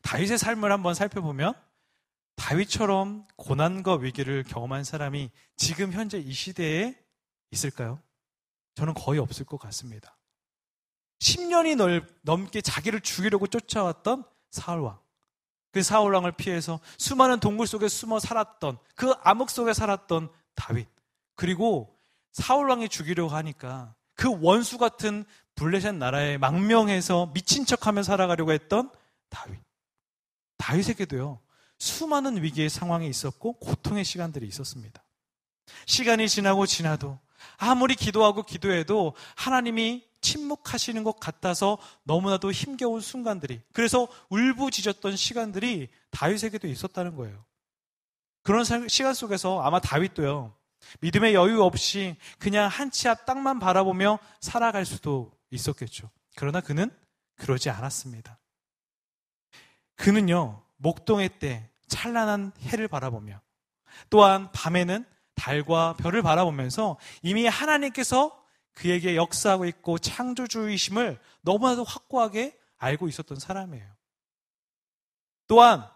다윗의 0.00 0.38
삶을 0.38 0.72
한번 0.72 0.94
살펴보면 0.94 1.52
다윗처럼 2.36 3.26
고난과 3.36 3.96
위기를 3.96 4.44
경험한 4.44 4.84
사람이 4.84 5.30
지금 5.56 5.92
현재 5.92 6.18
이 6.18 6.32
시대에 6.32 6.96
있을까요? 7.50 8.00
저는 8.74 8.94
거의 8.94 9.20
없을 9.20 9.44
것 9.44 9.58
같습니다. 9.58 10.16
10년이 11.20 12.04
넘게 12.22 12.60
자기를 12.60 13.00
죽이려고 13.00 13.46
쫓아왔던 13.46 14.24
사울왕. 14.50 14.98
그 15.70 15.82
사울왕을 15.82 16.32
피해서 16.32 16.80
수많은 16.98 17.40
동굴 17.40 17.66
속에 17.66 17.88
숨어 17.88 18.18
살았던 18.18 18.78
그 18.94 19.12
암흑 19.22 19.50
속에 19.50 19.72
살았던 19.72 20.30
다윗. 20.54 20.86
그리고 21.34 21.98
사울왕이 22.32 22.88
죽이려고 22.88 23.30
하니까 23.30 23.94
그 24.14 24.28
원수 24.40 24.78
같은 24.78 25.24
블레셋 25.54 25.94
나라에 25.94 26.38
망명해서 26.38 27.32
미친 27.32 27.64
척하며 27.64 28.02
살아가려고 28.02 28.52
했던 28.52 28.90
다윗. 29.30 29.60
다윗에게도요. 30.58 31.40
수많은 31.78 32.42
위기의 32.42 32.68
상황이 32.68 33.08
있었고 33.08 33.54
고통의 33.54 34.04
시간들이 34.04 34.46
있었습니다. 34.46 35.02
시간이 35.86 36.28
지나고 36.28 36.66
지나도 36.66 37.18
아무리 37.62 37.94
기도하고 37.94 38.42
기도해도 38.42 39.14
하나님이 39.36 40.04
침묵하시는 40.20 41.04
것 41.04 41.20
같아서 41.20 41.78
너무나도 42.02 42.50
힘겨운 42.50 43.00
순간들이 43.00 43.60
그래서 43.72 44.08
울부짖었던 44.30 45.14
시간들이 45.16 45.88
다윗에게도 46.10 46.66
있었다는 46.66 47.14
거예요. 47.14 47.44
그런 48.42 48.64
시간 48.88 49.14
속에서 49.14 49.62
아마 49.62 49.78
다윗도요. 49.78 50.52
믿음의 51.00 51.34
여유 51.34 51.62
없이 51.62 52.16
그냥 52.40 52.66
한 52.66 52.90
치 52.90 53.08
앞 53.08 53.24
땅만 53.26 53.60
바라보며 53.60 54.18
살아갈 54.40 54.84
수도 54.84 55.30
있었겠죠. 55.50 56.10
그러나 56.34 56.60
그는 56.60 56.90
그러지 57.36 57.70
않았습니다. 57.70 58.38
그는요, 59.94 60.60
목동의 60.78 61.38
때 61.38 61.70
찬란한 61.86 62.52
해를 62.62 62.88
바라보며 62.88 63.40
또한 64.10 64.50
밤에는 64.50 65.04
달과 65.34 65.94
별을 65.98 66.22
바라보면서 66.22 66.96
이미 67.22 67.46
하나님께서 67.46 68.38
그에게 68.74 69.16
역사하고 69.16 69.66
있고 69.66 69.98
창조주의심을 69.98 71.18
너무나도 71.42 71.84
확고하게 71.84 72.56
알고 72.78 73.08
있었던 73.08 73.38
사람이에요. 73.38 73.86
또한 75.46 75.86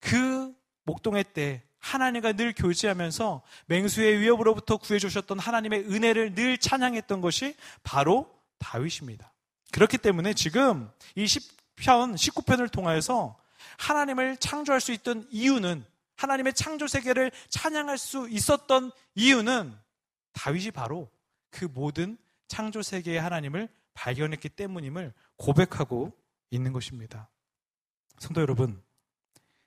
그 0.00 0.54
목동의 0.84 1.24
때 1.32 1.62
하나님과 1.78 2.32
늘 2.32 2.54
교제하면서 2.54 3.42
맹수의 3.66 4.20
위협으로부터 4.20 4.78
구해주셨던 4.78 5.38
하나님의 5.38 5.84
은혜를 5.84 6.34
늘 6.34 6.58
찬양했던 6.58 7.20
것이 7.20 7.54
바로 7.82 8.30
다윗입니다. 8.58 9.32
그렇기 9.70 9.98
때문에 9.98 10.32
지금 10.34 10.90
이 11.14 11.24
10편, 11.24 12.14
19편을 12.14 12.70
통하여서 12.72 13.36
하나님을 13.78 14.38
창조할 14.38 14.80
수 14.80 14.92
있던 14.92 15.26
이유는 15.30 15.84
하나님의 16.16 16.54
창조 16.54 16.86
세계를 16.86 17.30
찬양할 17.48 17.98
수 17.98 18.28
있었던 18.28 18.90
이유는 19.14 19.76
다윗이 20.32 20.70
바로 20.70 21.10
그 21.50 21.64
모든 21.64 22.18
창조 22.48 22.82
세계의 22.82 23.20
하나님을 23.20 23.68
발견했기 23.94 24.48
때문임을 24.50 25.12
고백하고 25.36 26.12
있는 26.50 26.72
것입니다. 26.72 27.28
성도 28.18 28.40
여러분, 28.40 28.82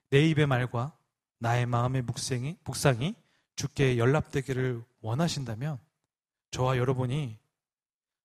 내 0.10 0.26
입의 0.28 0.48
말과 0.48 0.98
나의 1.40 1.66
마음의 1.66 2.04
묵상이, 2.04 2.58
묵상이 2.64 3.16
주께 3.56 3.98
연락되기를 3.98 4.84
원하신다면 5.02 5.80
저와 6.52 6.78
여러분이 6.78 7.38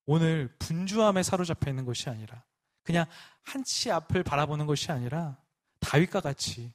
오늘 0.07 0.55
분주함에 0.59 1.23
사로잡혀 1.23 1.71
있는 1.71 1.85
것이 1.85 2.09
아니라 2.09 2.45
그냥 2.83 3.07
한치 3.43 3.91
앞을 3.91 4.23
바라보는 4.23 4.67
것이 4.67 4.91
아니라 4.91 5.37
다윗과 5.81 6.21
같이 6.21 6.73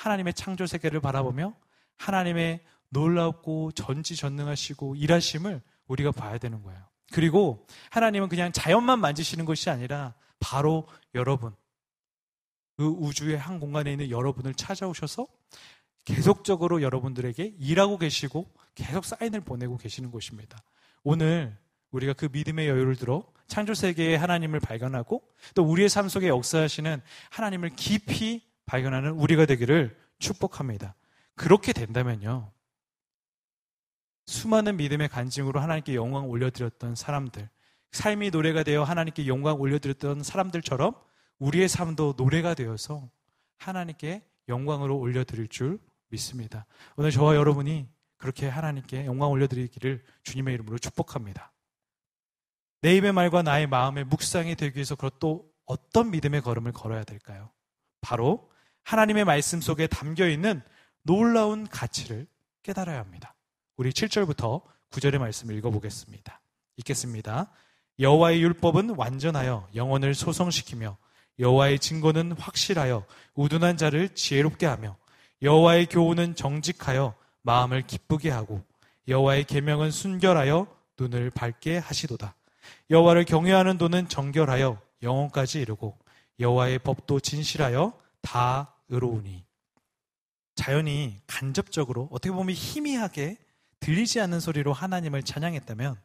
하나님의 0.00 0.32
창조 0.32 0.66
세계를 0.66 1.00
바라보며 1.00 1.54
하나님의 1.98 2.60
놀랍고 2.88 3.72
전지전능하시고 3.72 4.96
일하심을 4.96 5.60
우리가 5.88 6.10
봐야 6.10 6.38
되는 6.38 6.62
거예요. 6.62 6.80
그리고 7.12 7.66
하나님은 7.90 8.28
그냥 8.28 8.50
자연만 8.50 8.98
만지시는 9.00 9.44
것이 9.44 9.68
아니라 9.68 10.14
바로 10.38 10.88
여러분, 11.14 11.54
그 12.76 12.86
우주의 12.86 13.36
한 13.36 13.60
공간에 13.60 13.92
있는 13.92 14.08
여러분을 14.08 14.54
찾아오셔서 14.54 15.26
계속적으로 16.06 16.80
여러분들에게 16.80 17.56
일하고 17.58 17.98
계시고 17.98 18.50
계속 18.74 19.04
사인을 19.04 19.42
보내고 19.42 19.76
계시는 19.76 20.10
것입니다. 20.10 20.62
오늘 21.02 21.58
우리가 21.90 22.14
그 22.14 22.28
믿음의 22.32 22.68
여유를 22.68 22.96
들어 22.96 23.30
창조 23.48 23.74
세계의 23.74 24.16
하나님을 24.16 24.60
발견하고 24.60 25.22
또 25.54 25.62
우리의 25.64 25.90
삶 25.90 26.08
속에 26.08 26.28
역사하시는 26.28 27.02
하나님을 27.30 27.70
깊이 27.76 28.49
발견하는 28.70 29.10
우리가 29.10 29.46
되기를 29.46 29.98
축복합니다. 30.20 30.94
그렇게 31.34 31.72
된다면요. 31.72 32.52
수많은 34.26 34.76
믿음의 34.76 35.08
간증으로 35.08 35.58
하나님께 35.58 35.96
영광 35.96 36.30
올려드렸던 36.30 36.94
사람들, 36.94 37.48
삶이 37.90 38.30
노래가 38.30 38.62
되어 38.62 38.84
하나님께 38.84 39.26
영광 39.26 39.58
올려드렸던 39.60 40.22
사람들처럼 40.22 40.94
우리의 41.40 41.68
삶도 41.68 42.14
노래가 42.16 42.54
되어서 42.54 43.10
하나님께 43.56 44.24
영광으로 44.46 44.96
올려드릴 44.98 45.48
줄 45.48 45.80
믿습니다. 46.10 46.64
오늘 46.94 47.10
저와 47.10 47.34
여러분이 47.34 47.88
그렇게 48.18 48.46
하나님께 48.48 49.04
영광 49.04 49.32
올려드리기를 49.32 50.04
주님의 50.22 50.54
이름으로 50.54 50.78
축복합니다. 50.78 51.52
내 52.82 52.94
입의 52.94 53.12
말과 53.12 53.42
나의 53.42 53.66
마음의 53.66 54.04
묵상이 54.04 54.54
되기 54.54 54.76
위해서 54.76 54.94
그것도 54.94 55.50
어떤 55.66 56.12
믿음의 56.12 56.42
걸음을 56.42 56.70
걸어야 56.70 57.02
될까요? 57.02 57.50
바로 58.00 58.49
하나님의 58.84 59.24
말씀 59.24 59.60
속에 59.60 59.86
담겨 59.86 60.28
있는 60.28 60.62
놀라운 61.02 61.66
가치를 61.66 62.26
깨달아야 62.62 62.98
합니다. 62.98 63.34
우리 63.76 63.90
7절부터 63.90 64.62
9절의 64.90 65.18
말씀을 65.18 65.56
읽어보겠습니다. 65.56 66.40
읽겠습니다. 66.76 67.50
여호와의 67.98 68.42
율법은 68.42 68.94
완전하여 68.96 69.68
영혼을 69.74 70.14
소성시키며 70.14 70.96
여호와의 71.38 71.78
증거는 71.78 72.32
확실하여 72.32 73.06
우둔한 73.34 73.76
자를 73.76 74.08
지혜롭게 74.10 74.66
하며 74.66 74.96
여호와의 75.42 75.86
교훈은 75.86 76.34
정직하여 76.34 77.14
마음을 77.42 77.82
기쁘게 77.82 78.30
하고 78.30 78.62
여호와의 79.08 79.44
계명은 79.44 79.90
순결하여 79.90 80.66
눈을 80.98 81.30
밝게 81.30 81.78
하시도다. 81.78 82.34
여호와를 82.90 83.24
경외하는 83.24 83.78
도는 83.78 84.08
정결하여 84.08 84.80
영혼까지 85.02 85.60
이르고 85.60 85.98
여호와의 86.38 86.80
법도 86.80 87.20
진실하여 87.20 87.94
다 88.22 88.74
의로우니 88.88 89.44
자연이 90.54 91.20
간접적으로 91.26 92.08
어떻게 92.10 92.32
보면 92.32 92.54
희미하게 92.54 93.38
들리지 93.80 94.20
않는 94.20 94.40
소리로 94.40 94.72
하나님을 94.72 95.22
찬양했다면 95.22 96.00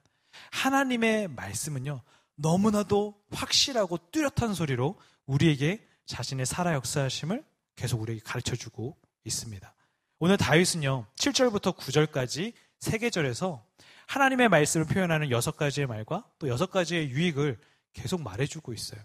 하나님의 0.51 1.27
말씀은요 1.29 2.01
너무나도 2.35 3.21
확실하고 3.31 3.97
뚜렷한 4.11 4.53
소리로 4.53 4.99
우리에게 5.25 5.85
자신의 6.05 6.45
살아 6.45 6.73
역사하심을 6.73 7.43
계속 7.75 8.01
우리에게 8.01 8.21
가르쳐 8.23 8.55
주고 8.55 8.97
있습니다. 9.23 9.73
오늘 10.19 10.37
다윗은요 10.37 11.07
7절부터 11.15 11.75
9절까지 11.75 12.53
세 12.79 12.97
계절에서 12.97 13.65
하나님의 14.07 14.49
말씀을 14.49 14.85
표현하는 14.85 15.31
여섯 15.31 15.57
가지의 15.57 15.87
말과 15.87 16.23
또 16.39 16.47
여섯 16.47 16.69
가지의 16.69 17.09
유익을 17.09 17.59
계속 17.93 18.21
말해주고 18.21 18.73
있어요. 18.73 19.01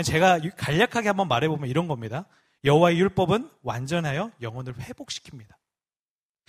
제가 0.00 0.40
간략하게 0.56 1.08
한번 1.08 1.28
말해보면 1.28 1.68
이런 1.68 1.86
겁니다. 1.86 2.26
여호와의 2.64 2.98
율법은 2.98 3.50
완전하여 3.62 4.30
영혼을 4.40 4.74
회복시킵니다. 4.74 5.54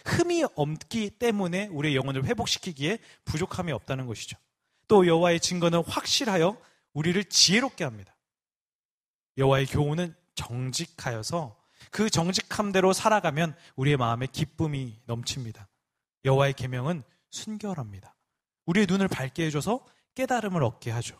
흠이 0.05 0.45
없기 0.55 1.11
때문에 1.11 1.67
우리의 1.67 1.95
영혼을 1.95 2.25
회복시키기에 2.25 2.99
부족함이 3.25 3.71
없다는 3.71 4.05
것이죠. 4.05 4.37
또 4.87 5.07
여호와의 5.07 5.39
증거는 5.39 5.83
확실하여 5.85 6.57
우리를 6.93 7.23
지혜롭게 7.25 7.83
합니다. 7.83 8.15
여호와의 9.37 9.65
교훈은 9.65 10.15
정직하여서 10.35 11.57
그 11.91 12.09
정직함대로 12.09 12.93
살아가면 12.93 13.55
우리의 13.75 13.97
마음에 13.97 14.27
기쁨이 14.27 15.01
넘칩니다. 15.05 15.67
여호와의 16.25 16.53
계명은 16.53 17.03
순결합니다. 17.29 18.15
우리의 18.65 18.87
눈을 18.87 19.07
밝게 19.07 19.45
해줘서 19.45 19.85
깨달음을 20.15 20.63
얻게 20.63 20.91
하죠. 20.91 21.19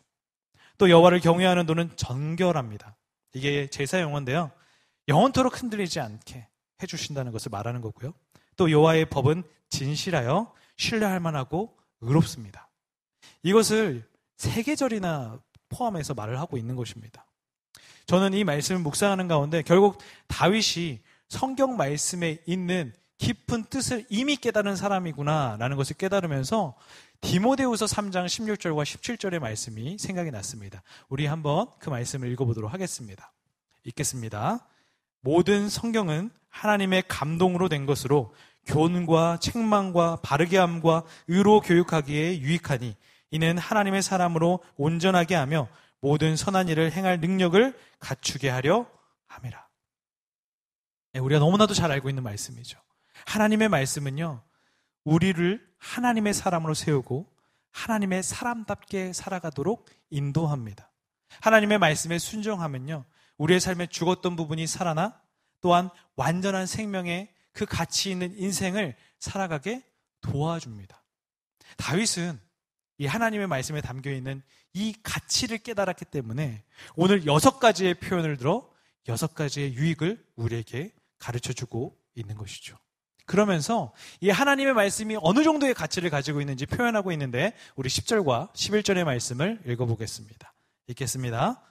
또 0.77 0.89
여호와를 0.89 1.19
경외하는 1.19 1.65
도는 1.65 1.91
정결합니다. 1.95 2.95
이게 3.33 3.67
제사 3.67 4.01
용어인데요. 4.01 4.51
영원토록 5.07 5.61
흔들리지 5.61 5.99
않게 5.99 6.47
해주신다는 6.81 7.31
것을 7.31 7.49
말하는 7.49 7.81
거고요. 7.81 8.13
또 8.55 8.71
여호와의 8.71 9.05
법은 9.05 9.43
진실하여 9.69 10.53
신뢰할 10.77 11.19
만하고 11.19 11.75
의롭습니다. 12.01 12.69
이것을 13.43 14.07
세 14.37 14.61
계절이나 14.61 15.39
포함해서 15.69 16.13
말을 16.13 16.39
하고 16.39 16.57
있는 16.57 16.75
것입니다. 16.75 17.25
저는 18.05 18.33
이 18.33 18.43
말씀을 18.43 18.81
묵상하는 18.81 19.27
가운데 19.27 19.61
결국 19.61 19.97
다윗이 20.27 20.99
성경 21.29 21.77
말씀에 21.77 22.39
있는 22.45 22.93
깊은 23.23 23.63
뜻을 23.69 24.05
이미 24.09 24.35
깨달은 24.35 24.75
사람이구나라는 24.75 25.77
것을 25.77 25.95
깨달으면서 25.95 26.75
디모데후서 27.21 27.85
3장 27.85 28.25
16절과 28.25 28.83
17절의 28.83 29.39
말씀이 29.39 29.97
생각이 29.97 30.29
났습니다. 30.29 30.83
우리 31.07 31.25
한번 31.25 31.67
그 31.79 31.89
말씀을 31.89 32.29
읽어보도록 32.33 32.73
하겠습니다. 32.73 33.31
읽겠습니다. 33.85 34.67
모든 35.21 35.69
성경은 35.69 36.31
하나님의 36.49 37.03
감동으로 37.07 37.69
된 37.69 37.85
것으로 37.85 38.35
교훈과 38.65 39.39
책망과 39.39 40.17
바르게 40.21 40.57
함과 40.57 41.03
의로 41.29 41.61
교육하기에 41.61 42.39
유익하니 42.39 42.93
이는 43.31 43.57
하나님의 43.57 44.03
사람으로 44.03 44.59
온전하게 44.75 45.35
하며 45.35 45.69
모든 46.01 46.35
선한 46.35 46.67
일을 46.67 46.91
행할 46.91 47.21
능력을 47.21 47.73
갖추게 47.99 48.49
하려 48.49 48.85
함이라. 49.27 49.65
예, 51.15 51.19
우리가 51.19 51.39
너무나도 51.39 51.73
잘 51.73 51.89
알고 51.89 52.09
있는 52.09 52.21
말씀이죠. 52.21 52.83
하나님의 53.25 53.69
말씀은요, 53.69 54.41
우리를 55.03 55.73
하나님의 55.77 56.33
사람으로 56.33 56.73
세우고 56.73 57.31
하나님의 57.71 58.23
사람답게 58.23 59.13
살아가도록 59.13 59.89
인도합니다. 60.09 60.91
하나님의 61.41 61.79
말씀에 61.79 62.19
순종하면요, 62.19 63.05
우리의 63.37 63.59
삶에 63.59 63.87
죽었던 63.87 64.35
부분이 64.35 64.67
살아나 64.67 65.19
또한 65.61 65.89
완전한 66.15 66.67
생명의 66.67 67.33
그 67.51 67.65
가치 67.65 68.11
있는 68.11 68.37
인생을 68.37 68.95
살아가게 69.19 69.83
도와줍니다. 70.21 71.01
다윗은 71.77 72.39
이 72.97 73.05
하나님의 73.05 73.47
말씀에 73.47 73.81
담겨 73.81 74.11
있는 74.11 74.41
이 74.73 74.93
가치를 75.03 75.59
깨달았기 75.59 76.05
때문에 76.05 76.63
오늘 76.95 77.25
여섯 77.25 77.59
가지의 77.59 77.95
표현을 77.95 78.37
들어 78.37 78.69
여섯 79.07 79.33
가지의 79.33 79.73
유익을 79.73 80.25
우리에게 80.35 80.93
가르쳐 81.17 81.53
주고 81.53 81.97
있는 82.15 82.35
것이죠. 82.35 82.77
그러면서 83.25 83.93
이 84.19 84.29
하나님의 84.29 84.73
말씀이 84.73 85.17
어느 85.21 85.43
정도의 85.43 85.73
가치를 85.73 86.09
가지고 86.09 86.41
있는지 86.41 86.65
표현하고 86.65 87.11
있는데 87.13 87.53
우리 87.75 87.89
10절과 87.89 88.53
11절의 88.53 89.03
말씀을 89.05 89.61
읽어보겠습니다. 89.65 90.53
읽겠습니다. 90.87 91.61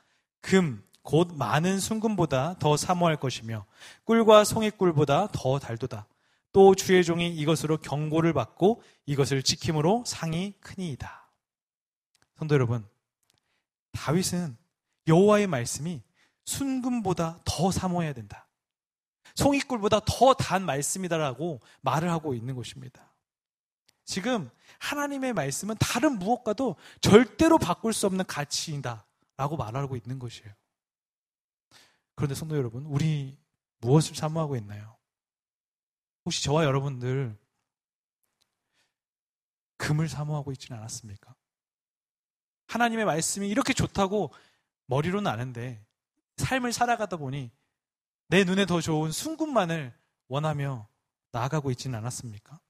금, 0.40 0.82
곧 1.02 1.32
많은 1.34 1.78
순금보다 1.78 2.56
더 2.58 2.76
사모할 2.76 3.16
것이며 3.16 3.66
꿀과 4.04 4.44
송이꿀보다 4.44 5.28
더 5.32 5.58
달도다. 5.58 6.06
또 6.52 6.74
주의 6.74 7.02
종이 7.02 7.28
이것으로 7.28 7.78
경고를 7.78 8.32
받고 8.32 8.82
이것을 9.06 9.42
지킴으로 9.42 10.04
상이 10.06 10.52
크니이다. 10.60 11.30
성도 12.38 12.54
여러분, 12.54 12.86
다윗은 13.92 14.56
여호와의 15.08 15.46
말씀이 15.46 16.02
순금보다 16.44 17.40
더 17.44 17.70
사모해야 17.70 18.12
된다. 18.12 18.46
송이꿀보다 19.34 20.00
더 20.06 20.34
단 20.34 20.64
말씀이다라고 20.64 21.60
말을 21.82 22.10
하고 22.10 22.34
있는 22.34 22.54
것입니다. 22.54 23.12
지금 24.04 24.50
하나님의 24.78 25.32
말씀은 25.32 25.76
다른 25.78 26.18
무엇과도 26.18 26.76
절대로 27.00 27.58
바꿀 27.58 27.92
수 27.92 28.06
없는 28.06 28.24
가치이다라고 28.26 29.56
말하고 29.56 29.96
있는 29.96 30.18
것이에요. 30.18 30.52
그런데 32.14 32.34
성도 32.34 32.56
여러분, 32.56 32.84
우리 32.86 33.38
무엇을 33.78 34.14
사모하고 34.14 34.56
있나요? 34.56 34.96
혹시 36.24 36.42
저와 36.44 36.64
여러분들 36.64 37.36
금을 39.76 40.08
사모하고 40.08 40.52
있지는 40.52 40.78
않았습니까? 40.78 41.34
하나님의 42.68 43.04
말씀이 43.04 43.48
이렇게 43.48 43.72
좋다고 43.72 44.32
머리로는 44.86 45.30
아는데 45.30 45.84
삶을 46.36 46.72
살아가다 46.72 47.16
보니 47.16 47.50
내 48.32 48.44
눈에 48.44 48.64
더 48.64 48.80
좋은 48.80 49.12
순금만을 49.12 49.92
원하며 50.28 50.88
나아가고 51.32 51.70
있지는 51.72 51.98
않았습니까? 51.98 52.60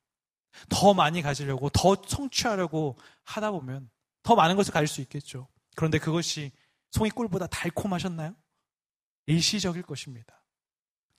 더 0.69 0.93
많이 0.93 1.23
가지려고 1.23 1.71
더 1.71 1.97
성취하려고 2.05 2.99
하다 3.23 3.53
보면 3.53 3.89
더 4.25 4.35
많은 4.35 4.57
것을 4.57 4.73
가질 4.73 4.89
수 4.89 5.01
있겠죠. 5.03 5.47
그런데 5.77 6.01
그것이 6.01 6.51
송이 6.91 7.11
꿀보다 7.11 7.47
달콤하셨나요? 7.47 8.35
일시적일 9.27 9.83
것입니다. 9.83 10.45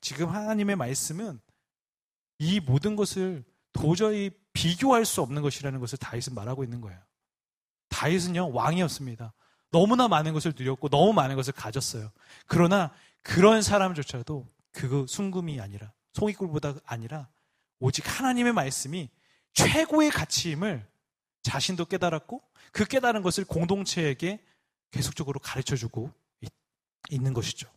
지금 0.02 0.28
하나님의 0.28 0.76
말씀은 0.76 1.40
이 2.38 2.60
모든 2.60 2.96
것을 2.96 3.46
도저히 3.72 4.30
비교할 4.52 5.06
수 5.06 5.22
없는 5.22 5.40
것이라는 5.40 5.80
것을 5.80 5.96
다윗은 5.96 6.34
말하고 6.34 6.64
있는 6.64 6.82
거예요. 6.82 7.00
다윗은요, 7.88 8.52
왕이었습니다. 8.52 9.32
너무나 9.70 10.06
많은 10.06 10.34
것을 10.34 10.52
누렸고 10.54 10.90
너무 10.90 11.14
많은 11.14 11.34
것을 11.34 11.54
가졌어요. 11.54 12.12
그러나 12.46 12.92
그런 13.24 13.62
사람조차도 13.62 14.46
그거 14.70 15.06
순금이 15.08 15.60
아니라 15.60 15.92
송이꿀보다 16.12 16.74
아니라 16.84 17.28
오직 17.80 18.04
하나님의 18.06 18.52
말씀이 18.52 19.08
최고의 19.54 20.10
가치임을 20.10 20.86
자신도 21.42 21.86
깨달았고 21.86 22.42
그 22.70 22.84
깨달은 22.84 23.22
것을 23.22 23.44
공동체에게 23.44 24.40
계속적으로 24.90 25.40
가르쳐 25.40 25.74
주고 25.74 26.10
있는 27.10 27.32
것이죠. 27.32 27.68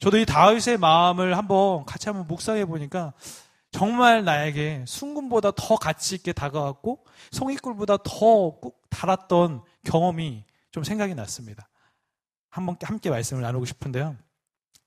저도 0.00 0.18
이 0.18 0.26
다윗의 0.26 0.78
마음을 0.78 1.36
한번 1.36 1.84
같이 1.84 2.08
한번 2.08 2.26
묵상해 2.26 2.64
보니까 2.64 3.12
정말 3.70 4.24
나에게 4.24 4.84
순금보다 4.86 5.52
더 5.56 5.76
가치 5.76 6.14
있게 6.14 6.32
다가왔고 6.32 7.04
송이꿀보다 7.32 7.98
더 7.98 8.58
달았던 8.88 9.62
경험이 9.84 10.44
좀 10.70 10.84
생각이 10.84 11.14
났습니다. 11.14 11.68
한번 12.48 12.76
함께 12.82 13.10
말씀을 13.10 13.42
나누고 13.42 13.64
싶은데요. 13.64 14.16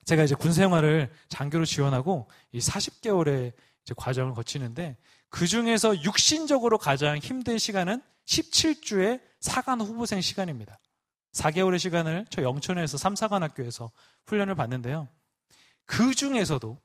제가 0.07 0.23
이제 0.23 0.35
군 0.35 0.53
생활을 0.53 1.11
장교로 1.27 1.65
지원하고 1.65 2.29
이 2.53 2.59
40개월의 2.59 3.51
과정을 3.97 4.33
거치는데 4.33 4.95
그 5.27 5.45
중에서 5.45 6.01
육신적으로 6.01 6.77
가장 6.77 7.17
힘든 7.17 7.57
시간은 7.57 8.01
17주의 8.25 9.21
사관 9.41 9.81
후보생 9.81 10.21
시간입니다. 10.21 10.79
4개월의 11.33 11.77
시간을 11.79 12.25
저 12.29 12.41
영천에서 12.41 12.97
삼사관학교에서 12.97 13.91
훈련을 14.27 14.55
받는데요. 14.55 15.09
그 15.85 16.15
중에서도 16.15 16.79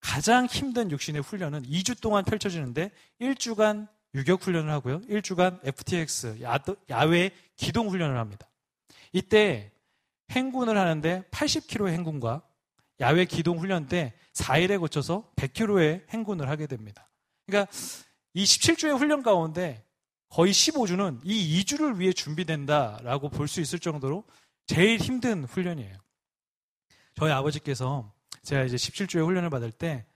가장 0.00 0.46
힘든 0.46 0.90
육신의 0.90 1.20
훈련은 1.20 1.64
2주 1.64 2.00
동안 2.00 2.24
펼쳐지는데 2.24 2.90
1주간 3.20 3.86
유격 4.14 4.42
훈련을 4.42 4.70
하고요. 4.70 5.02
1주간 5.02 5.60
FTX, 5.62 6.40
야외 6.88 7.32
기동 7.56 7.90
훈련을 7.90 8.16
합니다. 8.16 8.48
이때 9.12 9.72
행군을 10.30 10.76
하는데 10.76 11.22
80km의 11.30 11.92
행군과 11.92 12.42
야외 13.00 13.24
기동 13.24 13.58
훈련 13.58 13.86
때 13.86 14.14
4일에 14.34 14.78
거쳐서 14.78 15.30
100km의 15.36 16.08
행군을 16.10 16.48
하게 16.48 16.66
됩니다. 16.66 17.08
그러니까 17.46 17.70
이 18.34 18.44
17주의 18.44 18.96
훈련 18.96 19.22
가운데 19.22 19.84
거의 20.28 20.52
15주는 20.52 21.20
이 21.24 21.62
2주를 21.62 21.98
위해 21.98 22.12
준비된다라고 22.12 23.28
볼 23.30 23.48
수 23.48 23.60
있을 23.60 23.78
정도로 23.78 24.24
제일 24.66 24.98
힘든 24.98 25.44
훈련이에요. 25.44 25.96
저희 27.16 27.32
아버지께서 27.32 28.12
제가 28.44 28.62
이제 28.64 28.76
17주의 28.76 29.24
훈련을 29.24 29.50
받을 29.50 29.72
때 29.72 30.06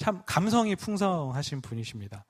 참 0.00 0.22
감성이 0.24 0.74
풍성하신 0.76 1.60
분이십니다. 1.60 2.24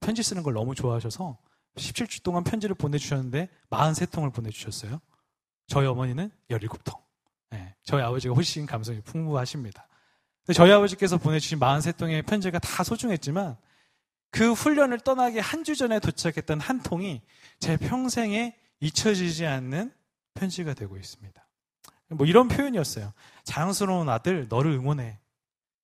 편지 0.00 0.24
쓰는 0.24 0.42
걸 0.42 0.54
너무 0.54 0.74
좋아하셔서 0.74 1.38
17주 1.76 2.24
동안 2.24 2.42
편지를 2.42 2.74
보내주셨는데 2.74 3.48
43통을 3.70 4.34
보내주셨어요. 4.34 5.00
저희 5.66 5.86
어머니는 5.86 6.30
17통. 6.50 7.00
네, 7.50 7.74
저희 7.82 8.02
아버지가 8.02 8.34
훨씬 8.34 8.66
감성이 8.66 9.00
풍부하십니다. 9.02 9.86
저희 10.54 10.72
아버지께서 10.72 11.18
보내주신 11.18 11.58
43통의 11.58 12.26
편지가 12.26 12.58
다 12.58 12.82
소중했지만 12.82 13.56
그 14.30 14.52
훈련을 14.52 15.00
떠나기 15.00 15.38
한 15.38 15.62
주 15.62 15.76
전에 15.76 16.00
도착했던 16.00 16.58
한 16.60 16.82
통이 16.82 17.22
제 17.60 17.76
평생에 17.76 18.56
잊혀지지 18.80 19.46
않는 19.46 19.92
편지가 20.34 20.74
되고 20.74 20.96
있습니다. 20.96 21.46
뭐 22.08 22.26
이런 22.26 22.48
표현이었어요. 22.48 23.12
자랑스러운 23.44 24.08
아들, 24.08 24.48
너를 24.48 24.72
응원해. 24.72 25.18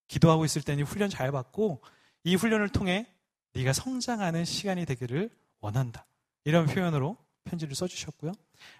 기도하고 0.07 0.43
있을 0.45 0.61
때니 0.63 0.81
훈련 0.81 1.09
잘 1.09 1.31
받고 1.31 1.81
이 2.23 2.35
훈련을 2.35 2.69
통해 2.69 3.07
네가 3.53 3.73
성장하는 3.73 4.43
시간이 4.43 4.85
되기를 4.85 5.29
원한다. 5.61 6.05
이런 6.43 6.65
표현으로 6.65 7.17
편지를 7.49 7.75
써주셨고요. 7.75 8.31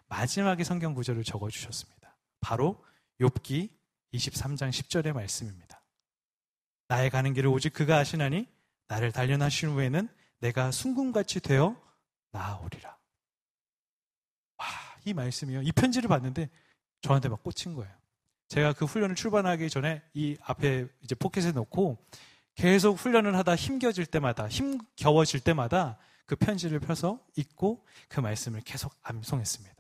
마지막에 0.08 0.64
성경 0.64 0.94
구절을 0.94 1.24
적어주셨습니다. 1.24 2.18
바로 2.40 2.84
욥기 3.20 3.70
23장 4.14 4.70
10절의 4.70 5.14
말씀입니다. 5.14 5.82
나의 6.88 7.10
가는 7.10 7.34
길을 7.34 7.50
오직 7.50 7.74
그가 7.74 7.98
아시나니 7.98 8.48
나를 8.88 9.12
단련하신 9.12 9.70
후에는 9.70 10.08
내가 10.40 10.72
순금같이 10.72 11.40
되어 11.40 11.76
나아오리라. 12.32 12.98
와, 14.58 14.66
이 15.06 15.14
말씀이요. 15.14 15.62
이 15.62 15.72
편지를 15.72 16.08
봤는데 16.08 16.50
저한테 17.02 17.30
막 17.30 17.44
꽂힌 17.44 17.74
거예요. 17.76 17.94
제가 18.48 18.74
그 18.74 18.86
훈련을 18.86 19.16
출발하기 19.16 19.70
전에 19.70 20.02
이 20.14 20.38
앞에 20.42 20.88
이제 21.02 21.14
포켓에 21.16 21.52
놓고 21.52 22.04
계속 22.56 22.98
훈련을 22.98 23.36
하다 23.38 23.56
힘겨질 23.56 24.08
때마다, 24.08 24.48
힘겨워질 24.48 25.42
때마다 25.42 25.98
그 26.30 26.36
편지를 26.36 26.80
펴서 26.80 27.20
읽고 27.36 27.84
그 28.08 28.20
말씀을 28.20 28.62
계속 28.62 28.94
암송했습니다. 29.02 29.76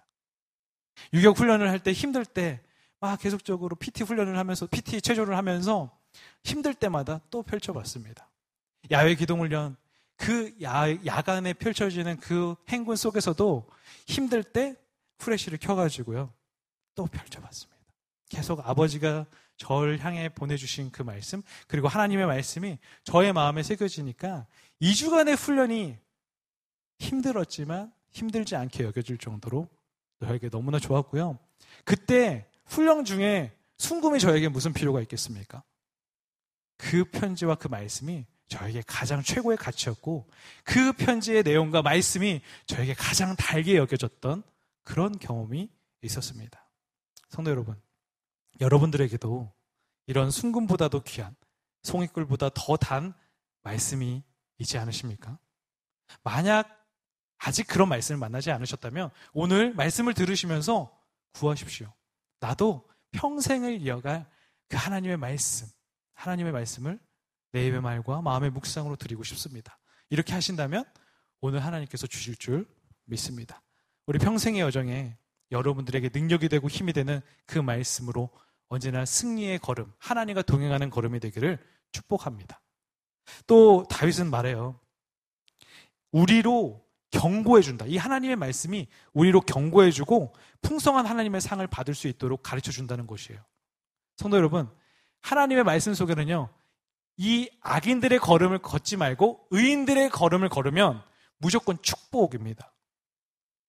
유격 1.14 1.38
훈련을 1.38 1.70
할 1.70 1.80
때 1.80 1.94
힘들 1.94 2.26
때 2.26 2.60
막 3.00 3.18
계속적으로 3.20 3.76
PT 3.76 4.04
훈련을 4.04 4.38
하면서, 4.38 4.68
PT 4.68 5.02
체조를 5.02 5.38
하면서 5.38 5.98
힘들 6.44 6.74
때마다 6.74 7.22
또 7.30 7.44
펼쳐봤습니다. 7.44 8.30
야외 8.92 9.16
기동 9.16 9.40
훈련, 9.40 9.78
그 10.18 10.54
야, 10.62 10.90
야간에 11.06 11.54
펼쳐지는 11.54 12.18
그 12.18 12.56
행군 12.68 12.98
속에서도 12.98 13.70
힘들 14.08 14.44
때 14.44 14.76
프레쉬를 15.18 15.60
켜가지고요. 15.60 16.34
또 16.96 17.06
펼쳐봤습니다. 17.06 17.80
계속 18.28 18.68
아버지가 18.68 19.26
저를 19.56 20.04
향해 20.04 20.30
보내주신 20.30 20.92
그 20.92 21.02
말씀, 21.02 21.42
그리고 21.68 21.88
하나님의 21.88 22.26
말씀이 22.26 22.78
저의 23.04 23.32
마음에 23.34 23.64
새겨지니까 23.64 24.46
2주간의 24.82 25.38
훈련이 25.38 25.98
힘들었지만 27.00 27.92
힘들지 28.12 28.56
않게 28.56 28.84
여겨질 28.84 29.18
정도로 29.18 29.68
저에게 30.22 30.50
너무나 30.50 30.80
좋았고요. 30.80 31.40
그때 31.86 32.50
훈련 32.66 33.06
중에 33.06 33.56
순금이 33.78 34.20
저에게 34.20 34.50
무슨 34.50 34.74
필요가 34.74 35.02
있겠습니까? 35.02 35.64
그 36.78 37.06
편지와 37.06 37.56
그 37.56 37.68
말씀이 37.68 38.26
저에게 38.48 38.82
가장 38.86 39.22
최고의 39.22 39.58
가치였고 39.58 40.28
그 40.64 40.94
편지의 40.94 41.44
내용과 41.44 41.82
말씀이 41.82 42.42
저에게 42.66 42.94
가장 42.94 43.36
달게 43.36 43.78
여겨졌던 43.78 44.44
그런 44.84 45.20
경험이 45.20 45.70
있었습니다. 46.02 46.68
성도 47.30 47.52
여러분, 47.52 47.80
여러분들에게도 48.60 49.52
이런 50.08 50.32
순금보다도 50.32 51.04
귀한 51.04 51.36
송이꿀보다 51.84 52.50
더 52.56 52.76
단 52.76 53.14
말씀이 53.62 54.24
있지 54.58 54.78
않으십니까? 54.78 55.38
만약 56.24 56.79
아직 57.40 57.68
그런 57.68 57.90
말씀을 57.90 58.20
만나지 58.20 58.52
않으셨다면 58.52 59.10
오늘 59.34 59.74
말씀을 59.74 60.14
들으시면서 60.14 60.96
구하십시오. 61.34 61.92
나도 62.40 62.88
평생을 63.12 63.82
이어갈 63.82 64.30
그 64.68 64.78
하나님의 64.78 65.18
말씀, 65.18 65.68
하나님의 66.14 66.52
말씀을 66.52 67.00
내 67.52 67.66
입의 67.66 67.82
말과 67.82 68.22
마음의 68.22 68.52
묵상으로 68.52 68.96
드리고 68.98 69.24
싶습니다. 69.24 69.80
이렇게 70.10 70.34
하신다면 70.34 70.84
오늘 71.42 71.64
하나님께서 71.64 72.08
주실 72.08 72.36
줄 72.36 72.68
믿습니다. 73.06 73.62
우리 74.06 74.20
평생의 74.20 74.62
여정에 74.62 75.18
여러분들에게 75.52 76.10
능력이 76.14 76.50
되고 76.50 76.68
힘이 76.68 76.94
되는 76.94 77.22
그 77.46 77.58
말씀으로 77.58 78.30
언제나 78.68 79.06
승리의 79.06 79.60
걸음, 79.60 79.92
하나님과 79.98 80.44
동행하는 80.44 80.90
걸음이 80.90 81.20
되기를 81.20 81.58
축복합니다. 81.92 82.62
또 83.48 83.86
다윗은 83.90 84.30
말해요. 84.30 84.80
우리로 86.12 86.86
경고해준다. 87.12 87.86
이 87.88 87.98
하나님의 87.98 88.36
말씀이 88.36 88.88
우리로 89.14 89.42
경고해주고 89.42 90.34
풍성한 90.62 91.06
하나님의 91.06 91.42
상을 91.42 91.66
받을 91.68 91.96
수 91.96 92.08
있도록 92.08 92.44
가르쳐 92.44 92.72
준다는 92.72 93.08
것이에요. 93.08 93.42
성도 94.18 94.38
여러분, 94.38 94.70
하나님의 95.22 95.64
말씀 95.64 95.94
속에는요, 95.94 96.50
이 97.18 97.50
악인들의 97.62 98.20
걸음을 98.20 98.60
걷지 98.60 98.98
말고 98.98 99.48
의인들의 99.52 100.10
걸음을 100.10 100.50
걸으면 100.50 101.02
무조건 101.38 101.78
축복입니다. 101.82 102.74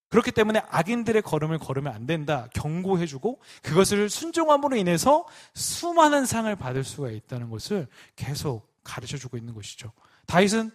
그렇기 0.08 0.32
때문에 0.32 0.60
악인들의 0.68 1.22
걸음을 1.22 1.58
걸으면 1.58 1.92
안 1.92 2.06
된다. 2.06 2.48
경고해주고 2.54 3.40
그것을 3.62 4.10
순종함으로 4.10 4.76
인해서 4.76 5.24
수많은 5.54 6.26
상을 6.26 6.54
받을 6.56 6.82
수가 6.84 7.10
있다는 7.10 7.48
것을 7.48 7.86
계속 8.16 8.68
가르쳐 8.82 9.16
주고 9.16 9.36
있는 9.36 9.54
것이죠. 9.54 9.92
다윗은 10.26 10.72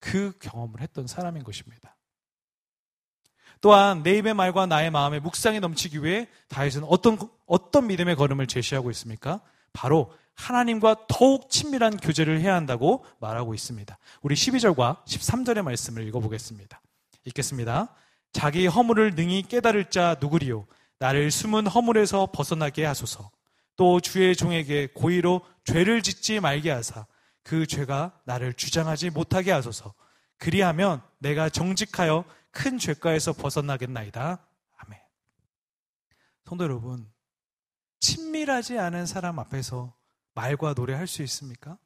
그 0.00 0.36
경험을 0.40 0.80
했던 0.80 1.06
사람인 1.06 1.44
것입니다. 1.44 1.96
또한 3.62 4.02
내 4.02 4.18
입의 4.18 4.34
말과 4.34 4.66
나의 4.66 4.90
마음에 4.90 5.20
묵상이 5.20 5.60
넘치기 5.60 6.02
위해 6.02 6.26
다윗은 6.48 6.82
어떤 6.84 7.16
어떤 7.46 7.86
믿음의 7.86 8.16
걸음을 8.16 8.48
제시하고 8.48 8.90
있습니까? 8.90 9.40
바로 9.72 10.12
하나님과 10.34 11.06
더욱 11.08 11.48
친밀한 11.48 11.96
교제를 11.96 12.40
해야 12.40 12.56
한다고 12.56 13.04
말하고 13.20 13.54
있습니다. 13.54 13.96
우리 14.22 14.34
12절과 14.34 15.04
13절의 15.04 15.62
말씀을 15.62 16.06
읽어보겠습니다. 16.08 16.80
읽겠습니다. 17.24 17.94
자기 18.32 18.66
허물을 18.66 19.14
능히 19.14 19.42
깨달을 19.42 19.90
자 19.90 20.16
누구리요? 20.20 20.66
나를 20.98 21.30
숨은 21.30 21.68
허물에서 21.68 22.30
벗어나게 22.32 22.84
하소서. 22.84 23.30
또 23.76 24.00
주의 24.00 24.34
종에게 24.34 24.88
고의로 24.92 25.40
죄를 25.64 26.02
짓지 26.02 26.40
말게 26.40 26.70
하사 26.70 27.06
그 27.44 27.66
죄가 27.68 28.10
나를 28.24 28.54
주장하지 28.54 29.10
못하게 29.10 29.52
하소서. 29.52 29.94
그리하면 30.38 31.00
내가 31.18 31.48
정직하여 31.48 32.24
큰 32.52 32.78
죄가에서 32.78 33.32
벗어나겠나이다. 33.32 34.46
아멘. 34.76 35.00
성도 36.44 36.64
여러분, 36.64 37.10
친밀하지 37.98 38.78
않은 38.78 39.06
사람 39.06 39.38
앞에서 39.38 39.94
말과 40.34 40.74
노래할 40.74 41.06
수 41.06 41.22
있습니까? 41.22 41.78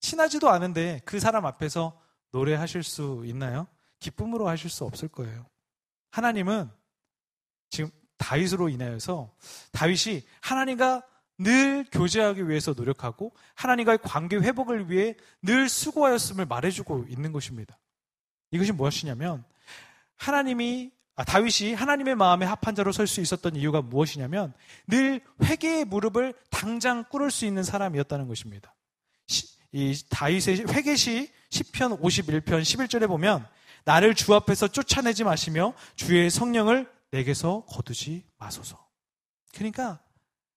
친하지도 0.00 0.50
않은데 0.50 1.00
그 1.04 1.20
사람 1.20 1.46
앞에서 1.46 2.00
노래하실 2.30 2.82
수 2.82 3.22
있나요? 3.26 3.66
기쁨으로 3.98 4.48
하실 4.48 4.70
수 4.70 4.84
없을 4.84 5.08
거예요. 5.08 5.46
하나님은 6.10 6.70
지금 7.70 7.90
다윗으로 8.18 8.68
인하여서 8.68 9.34
다윗이 9.72 10.22
하나님과 10.40 11.02
늘 11.38 11.84
교제하기 11.90 12.48
위해서 12.48 12.72
노력하고 12.72 13.34
하나님과의 13.54 13.98
관계 14.02 14.36
회복을 14.36 14.90
위해 14.90 15.16
늘 15.42 15.68
수고하였음을 15.68 16.46
말해주고 16.46 17.06
있는 17.08 17.32
것입니다. 17.32 17.78
이것이 18.50 18.72
무엇이냐면 18.72 19.44
하나님이 20.16 20.92
아, 21.16 21.22
다윗이 21.24 21.74
하나님의 21.74 22.16
마음에 22.16 22.44
합한 22.44 22.74
자로 22.74 22.90
설 22.90 23.06
수 23.06 23.20
있었던 23.20 23.54
이유가 23.54 23.80
무엇이냐면 23.82 24.52
늘 24.88 25.20
회개의 25.42 25.84
무릎을 25.84 26.34
당장 26.50 27.04
꿇을 27.04 27.30
수 27.30 27.46
있는 27.46 27.62
사람이었다는 27.62 28.26
것입니다. 28.26 28.74
시, 29.26 29.46
이 29.70 29.96
다윗의 30.08 30.66
회개시 30.68 31.30
10편 31.50 32.00
51편 32.00 32.44
11절에 32.62 33.06
보면 33.06 33.46
나를 33.84 34.14
주 34.14 34.34
앞에서 34.34 34.68
쫓아내지 34.68 35.24
마시며 35.24 35.74
주의 35.94 36.28
성령을 36.30 36.90
내게서 37.10 37.64
거두지 37.68 38.24
마소서. 38.38 38.84
그러니까 39.54 40.00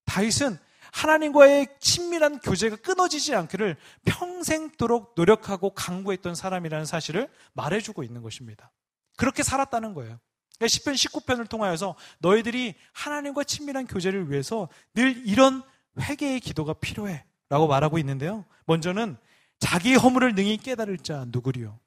다윗은 0.05 0.57
하나님과의 0.91 1.67
친밀한 1.79 2.39
교제가 2.39 2.77
끊어지지 2.77 3.35
않기를 3.35 3.77
평생도록 4.05 5.13
노력하고 5.15 5.71
강구했던 5.71 6.33
사람이라는 6.33 6.85
사실을 6.85 7.29
말해주고 7.53 8.03
있는 8.03 8.23
것입니다. 8.23 8.71
그렇게 9.17 9.43
살았다는 9.43 9.93
거예요. 9.93 10.17
그러니까 10.57 10.65
10편 10.65 10.93
19편을 10.93 11.49
통하여서 11.49 11.95
너희들이 12.19 12.75
하나님과 12.93 13.43
친밀한 13.43 13.85
교제를 13.85 14.31
위해서 14.31 14.69
늘 14.93 15.27
이런 15.27 15.61
회개의 15.99 16.39
기도가 16.39 16.73
필요해. 16.73 17.25
라고 17.49 17.67
말하고 17.67 17.97
있는데요. 17.99 18.45
먼저는 18.65 19.17
자기 19.59 19.95
허물을 19.95 20.35
능히 20.35 20.57
깨달을 20.57 20.97
자 20.97 21.25
누구리요? 21.29 21.79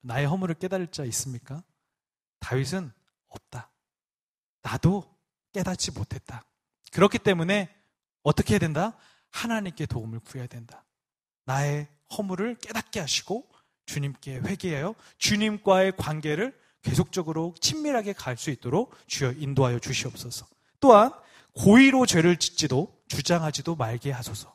나의 0.00 0.26
허물을 0.26 0.56
깨달을 0.56 0.88
자 0.88 1.04
있습니까? 1.04 1.62
다윗은 2.40 2.92
없다. 3.28 3.70
나도 4.62 5.04
깨닫지 5.52 5.92
못했다. 5.92 6.44
그렇기 6.92 7.18
때문에 7.18 7.74
어떻게 8.22 8.54
해야 8.54 8.58
된다? 8.58 8.96
하나님께 9.30 9.86
도움을 9.86 10.20
구해야 10.20 10.46
된다. 10.46 10.84
나의 11.44 11.88
허물을 12.16 12.56
깨닫게 12.56 13.00
하시고 13.00 13.48
주님께 13.88 14.36
회개하여 14.44 14.94
주님과의 15.18 15.92
관계를 15.96 16.56
계속적으로 16.82 17.54
친밀하게 17.60 18.12
갈 18.12 18.36
수 18.36 18.50
있도록 18.50 18.94
주여 19.08 19.32
인도하여 19.32 19.80
주시옵소서. 19.80 20.46
또한 20.78 21.10
고의로 21.54 22.06
죄를 22.06 22.36
짓지도 22.36 22.94
주장하지도 23.08 23.74
말게 23.74 24.12
하소서. 24.12 24.54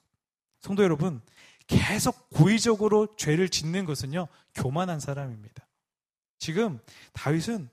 성도 0.61 0.83
여러분, 0.83 1.21
계속 1.67 2.29
고의적으로 2.29 3.07
죄를 3.17 3.49
짓는 3.49 3.85
것은요, 3.85 4.27
교만한 4.55 4.99
사람입니다. 5.01 5.67
지금 6.39 6.79
다윗은 7.13 7.69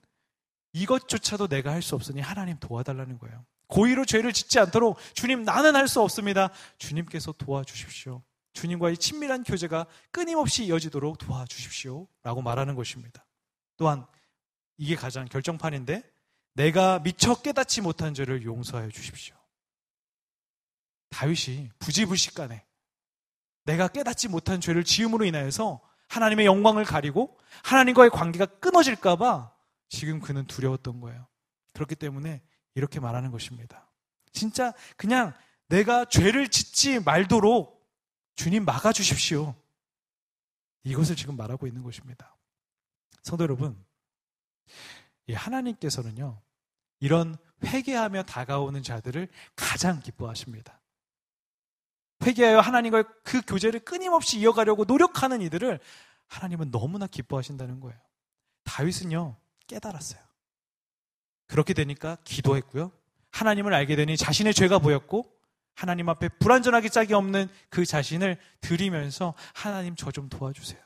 이것조차도 0.73 1.49
내가 1.49 1.71
할 1.73 1.83
수 1.83 1.95
없으니 1.95 2.21
하나님 2.21 2.59
도와달라는 2.59 3.19
거예요. 3.19 3.45
고의로 3.69 4.05
죄를 4.05 4.33
짓지 4.33 4.59
않도록 4.59 4.99
주님 5.15 5.45
나는 5.45 5.77
할 5.77 5.87
수 5.87 6.01
없습니다. 6.01 6.51
주님께서 6.79 7.33
도와주십시오. 7.33 8.23
주님과의 8.61 8.99
친밀한 8.99 9.43
교제가 9.43 9.87
끊임없이 10.11 10.65
이어지도록 10.65 11.17
도와주십시오. 11.17 12.07
라고 12.23 12.43
말하는 12.43 12.75
것입니다. 12.75 13.25
또한 13.79 14.07
이게 14.77 14.97
가장 14.97 15.25
결정판인데 15.25 16.03
내가 16.55 16.99
미처 16.99 17.41
깨닫지 17.41 17.81
못한 17.81 18.13
죄를 18.13 18.45
용서하여 18.45 18.91
주십시오. 18.91 19.35
다윗이 21.09 21.71
부지불식간에 21.79 22.67
내가 23.65 23.89
깨닫지 23.89 24.29
못한 24.29 24.61
죄를 24.61 24.85
지음으로 24.85 25.25
인하여서 25.25 25.81
하나님의 26.09 26.45
영광을 26.45 26.85
가리고 26.85 27.39
하나님과의 27.65 28.11
관계가 28.11 28.45
끊어질까봐 28.47 29.55
지금 29.89 30.21
그는 30.21 30.47
두려웠던 30.47 31.01
거예요. 31.01 31.27
그렇기 31.73 31.95
때문에 31.95 32.43
이렇게 32.75 33.01
말하는 33.01 33.31
것입니다. 33.31 33.91
진짜 34.33 34.75
그냥 34.97 35.33
내가 35.69 36.05
죄를 36.05 36.49
짓지 36.49 37.01
말도록 37.01 37.80
주님 38.35 38.65
막아주십시오. 38.65 39.55
이것을 40.85 41.17
지금 41.17 41.37
말하고 41.37 41.67
있는 41.67 41.83
것입니다. 41.83 42.37
성도 43.23 43.45
여러분, 43.45 43.83
하나님께서는요, 45.31 46.41
이런 47.01 47.37
회개하며 47.65 48.25
다가오는 48.25 48.83
자들을 48.83 49.29
가장 49.55 50.01
기뻐하십니다. 50.01 50.81
회개하여 52.23 52.61
하나님과 52.61 53.05
그 53.23 53.41
교제를 53.43 53.81
끊임없이 53.81 54.39
이어가려고 54.39 54.85
노력하는 54.85 55.41
이들을 55.43 55.81
하나님은 56.27 56.71
너무나 56.71 57.07
기뻐하신다는 57.07 57.81
거예요. 57.81 57.99
다윗은요, 58.65 59.37
깨달았어요. 59.67 60.21
그렇게 61.47 61.75
되니까 61.75 62.17
기도했고요. 62.25 62.93
하나님을 63.31 63.75
알게 63.75 63.97
되니 63.97 64.17
자신의 64.17 64.55
죄가 64.55 64.79
보였고 64.79 65.33
하나님 65.81 66.11
앞에 66.11 66.29
불완전하게 66.29 66.91
짝이 66.91 67.15
없는 67.15 67.49
그 67.71 67.87
자신을 67.87 68.37
드리면서 68.61 69.33
하나님 69.55 69.97
저 69.97 70.11
좀 70.11 70.29
도와주세요. 70.29 70.79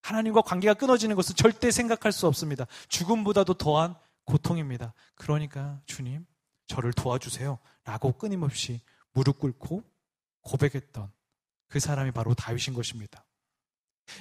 하나님과 0.00 0.40
관계가 0.40 0.72
끊어지는 0.72 1.16
것은 1.16 1.34
절대 1.36 1.70
생각할 1.70 2.12
수 2.12 2.26
없습니다. 2.26 2.66
죽음보다도 2.88 3.54
더한 3.54 3.94
고통입니다. 4.24 4.94
그러니까 5.16 5.82
주님 5.84 6.24
저를 6.66 6.94
도와주세요. 6.94 7.58
라고 7.84 8.12
끊임없이 8.12 8.80
무릎 9.12 9.38
꿇고 9.38 9.84
고백했던 10.40 11.12
그 11.68 11.78
사람이 11.78 12.12
바로 12.12 12.32
다윗인 12.32 12.72
것입니다. 12.72 13.22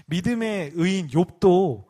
믿음의 0.07 0.71
의인 0.73 1.07
욥도 1.07 1.85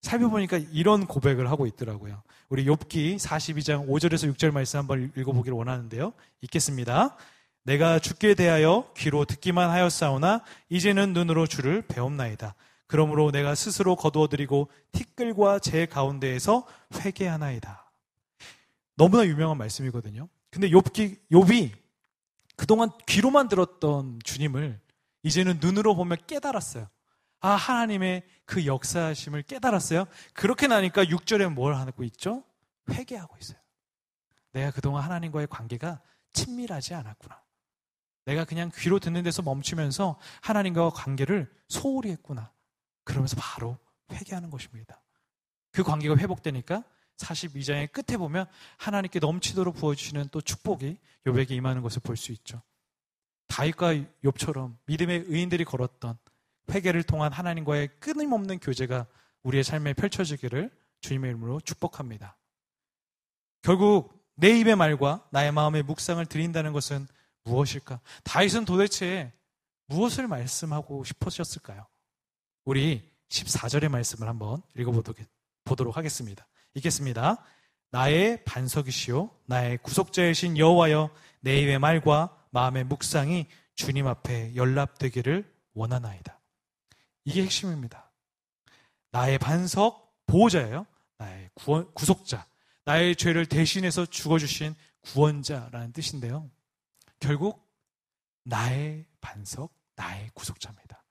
살펴보니까 0.00 0.56
이런 0.72 1.06
고백을 1.06 1.50
하고 1.50 1.66
있더라고요. 1.66 2.22
우리 2.48 2.64
욥기 2.64 3.16
42장 3.16 3.86
5절에서 3.86 4.34
6절 4.34 4.50
말씀 4.50 4.78
한번 4.78 5.12
읽어보기를 5.14 5.54
원하는데요. 5.54 6.14
읽겠습니다. 6.40 7.18
내가 7.62 7.98
죽게 7.98 8.34
대하여 8.34 8.92
귀로 8.96 9.24
듣기만 9.24 9.70
하였사오나 9.70 10.42
이제는 10.68 11.12
눈으로 11.12 11.46
주를 11.46 11.82
배움나이다. 11.82 12.54
그러므로 12.86 13.30
내가 13.30 13.54
스스로 13.54 13.94
거두어드리고 13.96 14.70
티끌과 14.92 15.60
제 15.60 15.86
가운데에서 15.86 16.66
회개하나이다. 16.94 17.90
너무나 18.96 19.24
유명한 19.26 19.58
말씀이거든요. 19.58 20.28
근데 20.50 20.68
욥기 20.70 21.18
욥이 21.30 21.70
그동안 22.56 22.90
귀로만 23.06 23.48
들었던 23.48 24.18
주님을 24.24 24.80
이제는 25.22 25.58
눈으로 25.60 25.94
보며 25.94 26.16
깨달았어요. 26.16 26.88
아, 27.40 27.50
하나님의 27.50 28.22
그 28.44 28.66
역사심을 28.66 29.42
깨달았어요. 29.42 30.06
그렇게 30.34 30.66
나니까 30.66 31.04
6절에 31.04 31.50
뭘 31.52 31.74
하고 31.74 32.04
있죠? 32.04 32.44
회개하고 32.90 33.36
있어요. 33.40 33.58
내가 34.52 34.72
그동안 34.72 35.04
하나님과의 35.04 35.46
관계가 35.46 36.00
친밀하지 36.32 36.94
않았구나. 36.94 37.40
내가 38.24 38.44
그냥 38.44 38.70
귀로 38.74 38.98
듣는 38.98 39.22
데서 39.22 39.42
멈추면서 39.42 40.18
하나님과 40.42 40.90
관계를 40.90 41.50
소홀히 41.68 42.10
했구나. 42.10 42.52
그러면서 43.04 43.36
바로 43.38 43.78
회개하는 44.12 44.50
것입니다. 44.50 45.02
그 45.72 45.82
관계가 45.82 46.16
회복되니까 46.16 46.84
42장의 47.16 47.92
끝에 47.92 48.16
보면 48.16 48.46
하나님께 48.78 49.18
넘치도록 49.18 49.76
부어주시는 49.76 50.28
또 50.30 50.40
축복이 50.40 50.98
요백에 51.26 51.54
임하는 51.56 51.82
것을 51.82 52.00
볼 52.02 52.16
수 52.16 52.32
있죠. 52.32 52.62
다윗과 53.48 53.94
욥처럼 54.24 54.76
믿음의 54.86 55.24
의인들이 55.26 55.64
걸었던 55.64 56.16
회개를 56.70 57.02
통한 57.02 57.32
하나님과의 57.32 57.88
끊임없는 57.98 58.60
교제가 58.60 59.06
우리의 59.42 59.64
삶에 59.64 59.94
펼쳐지기를 59.94 60.70
주님의 61.00 61.30
이름으로 61.30 61.60
축복합니다. 61.60 62.36
결국 63.62 64.20
내 64.36 64.58
입의 64.58 64.76
말과 64.76 65.26
나의 65.30 65.52
마음의 65.52 65.82
묵상을 65.82 66.24
드린다는 66.24 66.72
것은 66.72 67.06
무엇일까? 67.44 68.00
다윗은 68.24 68.64
도대체 68.64 69.32
무엇을 69.86 70.28
말씀하고 70.28 71.04
싶으셨을까요? 71.04 71.86
우리 72.64 73.08
14절의 73.28 73.88
말씀을 73.88 74.28
한번 74.28 74.62
읽어보도록 74.76 75.96
하겠습니다. 75.96 76.46
읽겠습니다. 76.74 77.44
나의 77.90 78.44
반석이시요 78.44 79.30
나의 79.46 79.78
구속자이신 79.78 80.58
여호와여 80.58 81.10
내 81.40 81.58
입의 81.60 81.78
말과 81.78 82.36
마음의 82.50 82.84
묵상이 82.84 83.46
주님 83.74 84.06
앞에 84.06 84.54
연락되기를 84.54 85.52
원하나이다. 85.74 86.38
이게 87.24 87.42
핵심입니다. 87.42 88.10
나의 89.10 89.38
반석, 89.38 90.14
보호자예요. 90.26 90.86
나의 91.18 91.50
구원, 91.54 91.92
구속자. 91.94 92.46
나의 92.84 93.16
죄를 93.16 93.46
대신해서 93.46 94.06
죽어주신 94.06 94.74
구원자라는 95.00 95.92
뜻인데요. 95.92 96.50
결국 97.20 97.70
나의 98.44 99.06
반석, 99.20 99.72
나의 99.94 100.30
구속자입니다. 100.34 101.04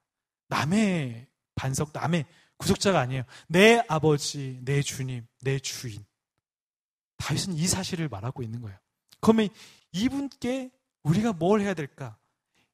남의 0.47 1.27
반석, 1.55 1.91
남의 1.93 2.25
구속자가 2.57 2.99
아니에요. 2.99 3.23
내 3.47 3.81
아버지, 3.87 4.59
내 4.63 4.81
주님, 4.81 5.25
내 5.41 5.59
주인. 5.59 6.03
다윗은 7.17 7.53
이 7.53 7.67
사실을 7.67 8.09
말하고 8.09 8.43
있는 8.43 8.61
거예요. 8.61 8.77
그러면 9.21 9.49
이분께 9.91 10.71
우리가 11.03 11.33
뭘 11.33 11.61
해야 11.61 11.73
될까? 11.73 12.17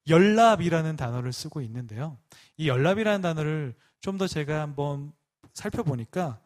연합이라는 0.08 0.96
단어를 0.96 1.32
쓰고 1.32 1.60
있는데요. 1.60 2.18
이 2.56 2.68
연합이라는 2.68 3.20
단어를 3.22 3.74
좀 4.00 4.18
더 4.18 4.26
제가 4.28 4.60
한번 4.60 5.12
살펴보니까 5.52 6.40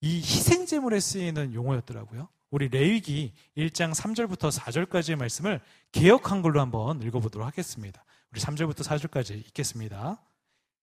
이 0.00 0.18
희생제물에 0.18 1.00
쓰이는 1.00 1.54
용어였더라고요. 1.54 2.28
우리 2.50 2.68
레위기 2.68 3.32
1장 3.56 3.94
3절부터 3.94 4.50
4절까지의 4.52 5.16
말씀을 5.16 5.60
개혁한 5.92 6.42
걸로 6.42 6.60
한번 6.60 7.00
읽어보도록 7.00 7.46
하겠습니다. 7.46 8.04
우리 8.32 8.40
3절부터 8.40 8.84
4절까지 8.84 9.36
읽겠습니다. 9.46 10.20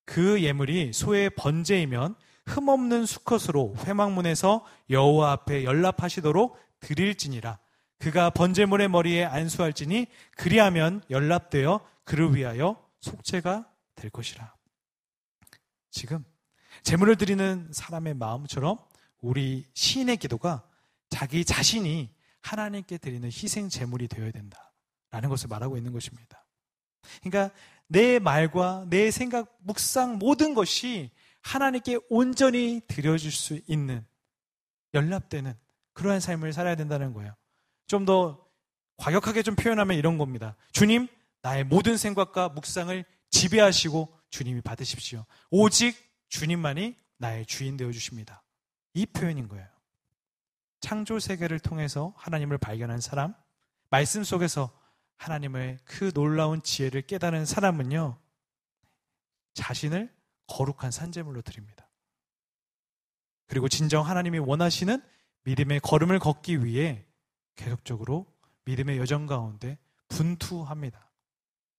그 0.06 0.42
예물이 0.42 0.94
소의 0.94 1.30
번제이면 1.32 2.16
흠없는 2.46 3.06
수컷으로 3.06 3.76
회막문에서 3.84 4.66
여호와 4.90 5.34
앞에 5.34 5.66
연락하시도록 5.66 6.58
드릴지니라. 6.80 7.60
그가 8.00 8.30
번제물의 8.30 8.88
머리에 8.88 9.26
안수할지니 9.26 10.08
그리하면 10.38 11.04
연락되어 11.10 11.86
그를 12.06 12.34
위하여 12.34 12.82
속죄가 13.02 13.70
될 13.96 14.10
것이라. 14.10 14.56
지금 15.92 16.24
제물을 16.84 17.18
드리는 17.18 17.68
사람의 17.74 18.14
마음처럼 18.14 18.78
우리 19.20 19.66
시인의 19.74 20.18
기도가 20.18 20.64
자기 21.10 21.46
자신이 21.46 22.10
하나님께 22.42 22.98
드리는 22.98 23.28
희생 23.28 23.70
제물이 23.70 24.08
되어야 24.08 24.32
된다라는 24.32 25.30
것을 25.30 25.48
말하고 25.48 25.78
있는 25.78 25.92
것입니다. 25.92 26.46
그러니까 27.22 27.54
내 27.88 28.20
말과 28.20 28.86
내 28.90 29.12
생각, 29.12 29.58
묵상 29.60 30.18
모든 30.18 30.54
것이 30.54 31.12
하나님께 31.42 32.00
온전히 32.10 32.82
드려줄 32.88 33.32
수 33.32 33.60
있는 33.68 34.06
연락되는 34.94 35.54
그러한 35.94 36.20
삶을 36.20 36.54
살아야 36.54 36.76
된다는 36.76 37.14
거예요. 37.14 37.36
좀 37.88 38.06
더 38.06 38.48
과격하게 38.98 39.44
좀 39.44 39.56
표현하면 39.56 39.98
이런 39.98 40.18
겁니다. 40.18 40.56
주님, 40.72 41.08
나의 41.42 41.64
모든 41.64 41.98
생각과 41.98 42.50
묵상을 42.50 43.06
지배하시고 43.30 44.14
주님이 44.30 44.62
받으십시오. 44.62 45.26
오직 45.50 45.96
주님만이 46.30 46.96
나의 47.18 47.46
주인 47.46 47.78
되어 47.78 47.92
주십니다. 47.92 48.44
이 48.94 49.06
표현인 49.06 49.48
거예요. 49.48 49.68
창조 50.80 51.20
세계를 51.20 51.60
통해서 51.60 52.14
하나님을 52.18 52.58
발견한 52.58 53.02
사람, 53.02 53.34
말씀 53.90 54.24
속에서 54.24 54.72
하나님의 55.18 55.80
그 55.84 56.12
놀라운 56.12 56.62
지혜를 56.62 57.04
깨달은 57.04 57.46
사람은요, 57.46 58.20
자신을 59.54 60.14
거룩한 60.48 60.92
산재물로 60.92 61.42
드립니다. 61.42 61.90
그리고 63.48 63.68
진정 63.68 64.06
하나님이 64.06 64.40
원하시는 64.40 65.02
믿음의 65.44 65.80
걸음을 65.80 66.20
걷기 66.20 66.64
위해 66.64 67.06
계속적으로 67.56 68.26
믿음의 68.66 68.98
여정 68.98 69.26
가운데 69.26 69.78
분투합니다. 70.10 71.10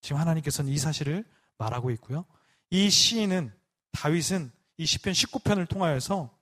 지금 0.01 0.21
하나님께서는 0.21 0.73
이 0.73 0.79
사실을 0.79 1.25
말하고 1.59 1.91
있고요. 1.93 2.25
이 2.71 2.89
시인은 2.91 3.53
다윗은 3.93 4.51
이 4.79 4.87
시편 4.87 5.13
19편을 5.13 5.69
통하여서 5.69 6.37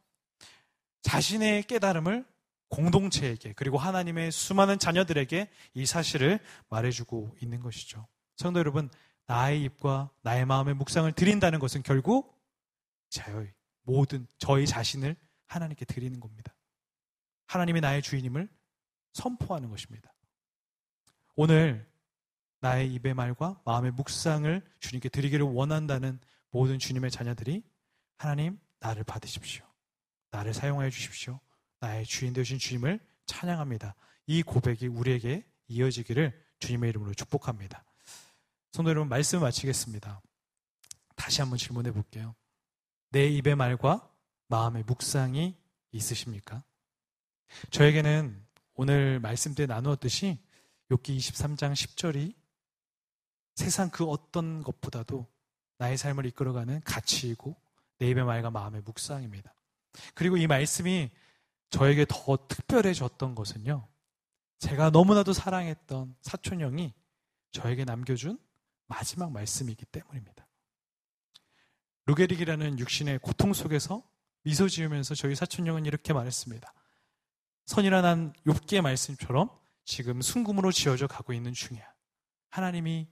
자신의 1.02 1.64
깨달음을 1.64 2.24
공동체에게 2.68 3.52
그리고 3.54 3.78
하나님의 3.78 4.32
수많은 4.32 4.78
자녀들에게 4.78 5.50
이 5.74 5.86
사실을 5.86 6.40
말해주고 6.68 7.36
있는 7.40 7.60
것이죠. 7.60 8.06
성도 8.36 8.58
여러분, 8.58 8.90
나의 9.26 9.62
입과 9.62 10.10
나의 10.22 10.46
마음의 10.46 10.74
묵상을 10.74 11.10
드린다는 11.12 11.58
것은 11.58 11.82
결국 11.82 12.36
저의 13.08 13.52
모든 13.82 14.26
저희 14.38 14.66
자신을 14.66 15.16
하나님께 15.46 15.84
드리는 15.84 16.18
겁니다. 16.20 16.54
하나님의 17.46 17.82
나의 17.82 18.02
주인임을 18.02 18.48
선포하는 19.12 19.70
것입니다. 19.70 20.12
오늘 21.36 21.88
나의 22.60 22.92
입의 22.94 23.14
말과 23.14 23.60
마음의 23.64 23.92
묵상을 23.92 24.62
주님께 24.80 25.08
드리기를 25.08 25.46
원한다는 25.46 26.18
모든 26.50 26.78
주님의 26.78 27.10
자녀들이 27.10 27.62
하나님 28.16 28.58
나를 28.80 29.04
받으십시오. 29.04 29.64
나를 30.30 30.54
사용하여 30.54 30.90
주십시오. 30.90 31.40
나의 31.80 32.04
주인 32.04 32.32
되신 32.32 32.58
주님을 32.58 33.00
찬양합니다. 33.26 33.94
이 34.26 34.42
고백이 34.42 34.88
우리에게 34.88 35.44
이어지기를 35.68 36.32
주님의 36.58 36.90
이름으로 36.90 37.14
축복합니다. 37.14 37.84
성도 38.72 38.90
여러분 38.90 39.08
말씀 39.08 39.40
마치겠습니다. 39.40 40.20
다시 41.14 41.40
한번 41.40 41.58
질문해 41.58 41.92
볼게요. 41.92 42.34
내 43.10 43.26
입의 43.26 43.56
말과 43.56 44.10
마음의 44.48 44.84
묵상이 44.84 45.56
있으십니까? 45.92 46.62
저에게는 47.70 48.44
오늘 48.74 49.20
말씀 49.20 49.54
때 49.54 49.66
나누었듯이 49.66 50.38
욥기 50.90 51.16
23장 51.16 51.72
10절이 51.72 52.34
세상 53.54 53.90
그 53.90 54.04
어떤 54.04 54.62
것보다도 54.62 55.26
나의 55.78 55.96
삶을 55.96 56.26
이끌어가는 56.26 56.82
가치이고 56.82 57.56
내 57.98 58.10
입의 58.10 58.24
말과 58.24 58.50
마음의 58.50 58.82
묵상입니다. 58.82 59.54
그리고 60.14 60.36
이 60.36 60.46
말씀이 60.46 61.10
저에게 61.70 62.06
더 62.08 62.36
특별해졌던 62.48 63.34
것은요. 63.34 63.88
제가 64.58 64.90
너무나도 64.90 65.32
사랑했던 65.32 66.16
사촌 66.22 66.60
형이 66.60 66.94
저에게 67.52 67.84
남겨준 67.84 68.38
마지막 68.86 69.32
말씀이기 69.32 69.84
때문입니다. 69.86 70.46
루게릭이라는 72.06 72.78
육신의 72.78 73.18
고통 73.18 73.52
속에서 73.52 74.02
미소 74.42 74.68
지으면서 74.68 75.14
저희 75.14 75.34
사촌 75.34 75.66
형은 75.66 75.86
이렇게 75.86 76.12
말했습니다. 76.12 76.72
선이라 77.66 78.00
난 78.00 78.32
욥기의 78.46 78.80
말씀처럼 78.80 79.50
지금 79.84 80.22
순금으로 80.22 80.70
지어져 80.70 81.08
가고 81.08 81.32
있는 81.32 81.52
중이야. 81.52 81.84
하나님이 82.50 83.08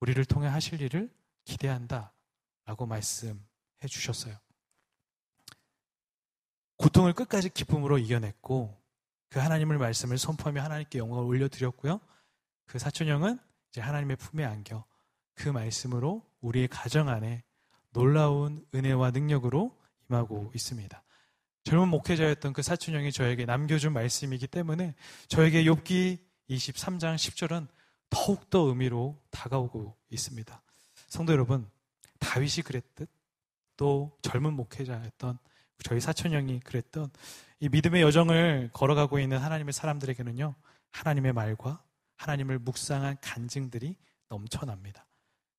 우리를 0.00 0.24
통해 0.24 0.48
하실 0.48 0.80
일을 0.80 1.14
기대한다. 1.44 2.14
라고 2.64 2.86
말씀해 2.86 3.38
주셨어요. 3.88 4.36
고통을 6.82 7.12
끝까지 7.12 7.48
기쁨으로 7.48 7.96
이겨냈고 7.98 8.76
그 9.28 9.38
하나님을 9.38 9.78
말씀을 9.78 10.18
선포하며 10.18 10.62
하나님께 10.62 10.98
영광을 10.98 11.24
올려드렸고요. 11.24 12.00
그 12.66 12.80
사촌형은 12.80 13.38
이제 13.70 13.80
하나님의 13.80 14.16
품에 14.16 14.44
안겨 14.44 14.84
그 15.34 15.48
말씀으로 15.48 16.26
우리의 16.40 16.66
가정 16.66 17.08
안에 17.08 17.44
놀라운 17.92 18.66
은혜와 18.74 19.12
능력으로 19.12 19.78
임하고 20.10 20.50
있습니다. 20.56 21.02
젊은 21.62 21.86
목회자였던 21.86 22.52
그 22.52 22.62
사촌형이 22.62 23.12
저에게 23.12 23.44
남겨준 23.44 23.92
말씀이기 23.92 24.48
때문에 24.48 24.96
저에게 25.28 25.62
욥기 25.62 26.18
23장 26.50 27.14
10절은 27.14 27.68
더욱더 28.10 28.62
의미로 28.62 29.22
다가오고 29.30 29.96
있습니다. 30.10 30.62
성도 31.06 31.32
여러분, 31.32 31.70
다윗이 32.18 32.64
그랬듯 32.64 33.08
또 33.76 34.18
젊은 34.22 34.54
목회자였던 34.54 35.38
저희 35.84 36.00
사촌 36.00 36.32
형이 36.32 36.60
그랬던 36.60 37.10
이 37.60 37.68
믿음의 37.68 38.02
여정을 38.02 38.70
걸어가고 38.72 39.18
있는 39.18 39.38
하나님의 39.38 39.72
사람들에게는요, 39.72 40.54
하나님의 40.90 41.32
말과 41.32 41.82
하나님을 42.16 42.58
묵상한 42.58 43.16
간증들이 43.20 43.96
넘쳐납니다. 44.28 45.06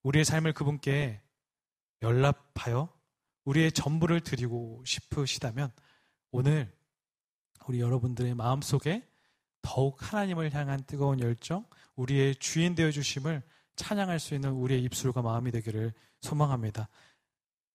우리의 0.04 0.26
삶을 0.26 0.54
그분께 0.54 1.22
연락하여 2.02 2.90
우리의 3.46 3.72
전부를 3.72 4.22
드리고 4.22 4.84
싶으시다면 4.86 5.72
오늘 6.32 6.72
우리 7.68 7.80
여러분들의 7.80 8.34
마음 8.36 8.62
속에 8.62 9.08
더욱 9.62 9.98
하나님을 10.02 10.54
향한 10.54 10.84
뜨거운 10.86 11.20
열정, 11.20 11.66
우리의 11.96 12.36
주인 12.36 12.76
되어 12.76 12.92
주심을 12.92 13.42
찬양할 13.76 14.20
수 14.20 14.36
있는 14.36 14.52
우리의 14.52 14.84
입술과 14.84 15.22
마음이 15.22 15.52
되기를 15.52 15.94
소망합니다. 16.22 16.90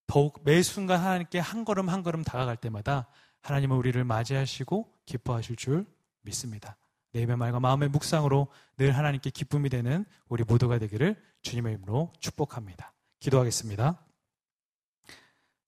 더욱 0.08 0.40
매 0.42 0.62
순간 0.62 1.00
하나님께 1.00 1.38
한 1.38 1.64
걸음 1.64 1.88
한 1.88 2.02
걸음 2.02 2.24
다가갈 2.24 2.56
때마다 2.56 3.06
하나님은 3.42 3.76
우리를 3.76 4.02
맞이하시고 4.02 4.92
기뻐하실 5.04 5.56
줄 5.56 5.86
믿습니다. 6.22 6.76
내 7.12 7.22
입의 7.22 7.36
말과 7.36 7.60
마음의 7.60 7.90
묵상으로 7.90 8.48
늘 8.78 8.96
하나님께 8.96 9.30
기쁨이 9.30 9.68
되는 9.68 10.06
우리 10.28 10.44
모두가 10.44 10.78
되기를 10.78 11.22
주님의 11.42 11.74
이름으로 11.74 12.12
축복합니다. 12.20 12.94
기도하겠습니다. 13.20 14.02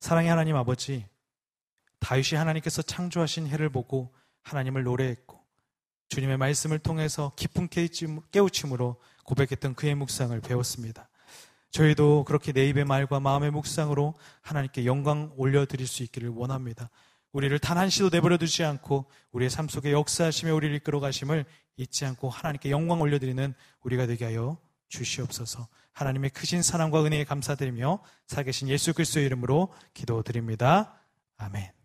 사랑의 0.00 0.30
하나님 0.30 0.56
아버지, 0.56 1.06
다윗이 1.98 2.38
하나님께서 2.38 2.80
창조하신 2.80 3.46
해를 3.46 3.68
보고 3.68 4.14
하나님을 4.42 4.84
노래했고 4.84 5.38
주님의 6.08 6.38
말씀을 6.38 6.78
통해서 6.78 7.32
깊은 7.36 7.68
깨우침으로 8.32 9.00
고백했던 9.24 9.74
그의 9.74 9.94
묵상을 9.96 10.40
배웠습니다. 10.40 11.09
저희도 11.70 12.24
그렇게 12.24 12.52
내 12.52 12.68
입의 12.68 12.84
말과 12.84 13.20
마음의 13.20 13.50
묵상으로 13.52 14.14
하나님께 14.42 14.86
영광 14.86 15.32
올려드릴 15.36 15.86
수 15.86 16.02
있기를 16.02 16.30
원합니다. 16.30 16.90
우리를 17.32 17.56
단 17.60 17.78
한시도 17.78 18.10
내버려 18.10 18.38
두지 18.38 18.64
않고 18.64 19.06
우리의 19.30 19.50
삶 19.50 19.68
속에 19.68 19.92
역사하시며 19.92 20.54
우리를 20.54 20.74
이끌어 20.76 20.98
가심을 20.98 21.44
잊지 21.76 22.04
않고 22.04 22.28
하나님께 22.28 22.70
영광 22.70 23.00
올려드리는 23.00 23.54
우리가 23.82 24.06
되게 24.06 24.24
하여 24.24 24.58
주시옵소서. 24.88 25.68
하나님의 25.92 26.30
크신 26.30 26.62
사랑과 26.62 27.04
은혜에 27.04 27.24
감사드리며 27.24 28.02
살계신 28.26 28.68
예수 28.68 28.92
그리스도의 28.92 29.26
이름으로 29.26 29.72
기도드립니다. 29.94 31.00
아멘. 31.36 31.79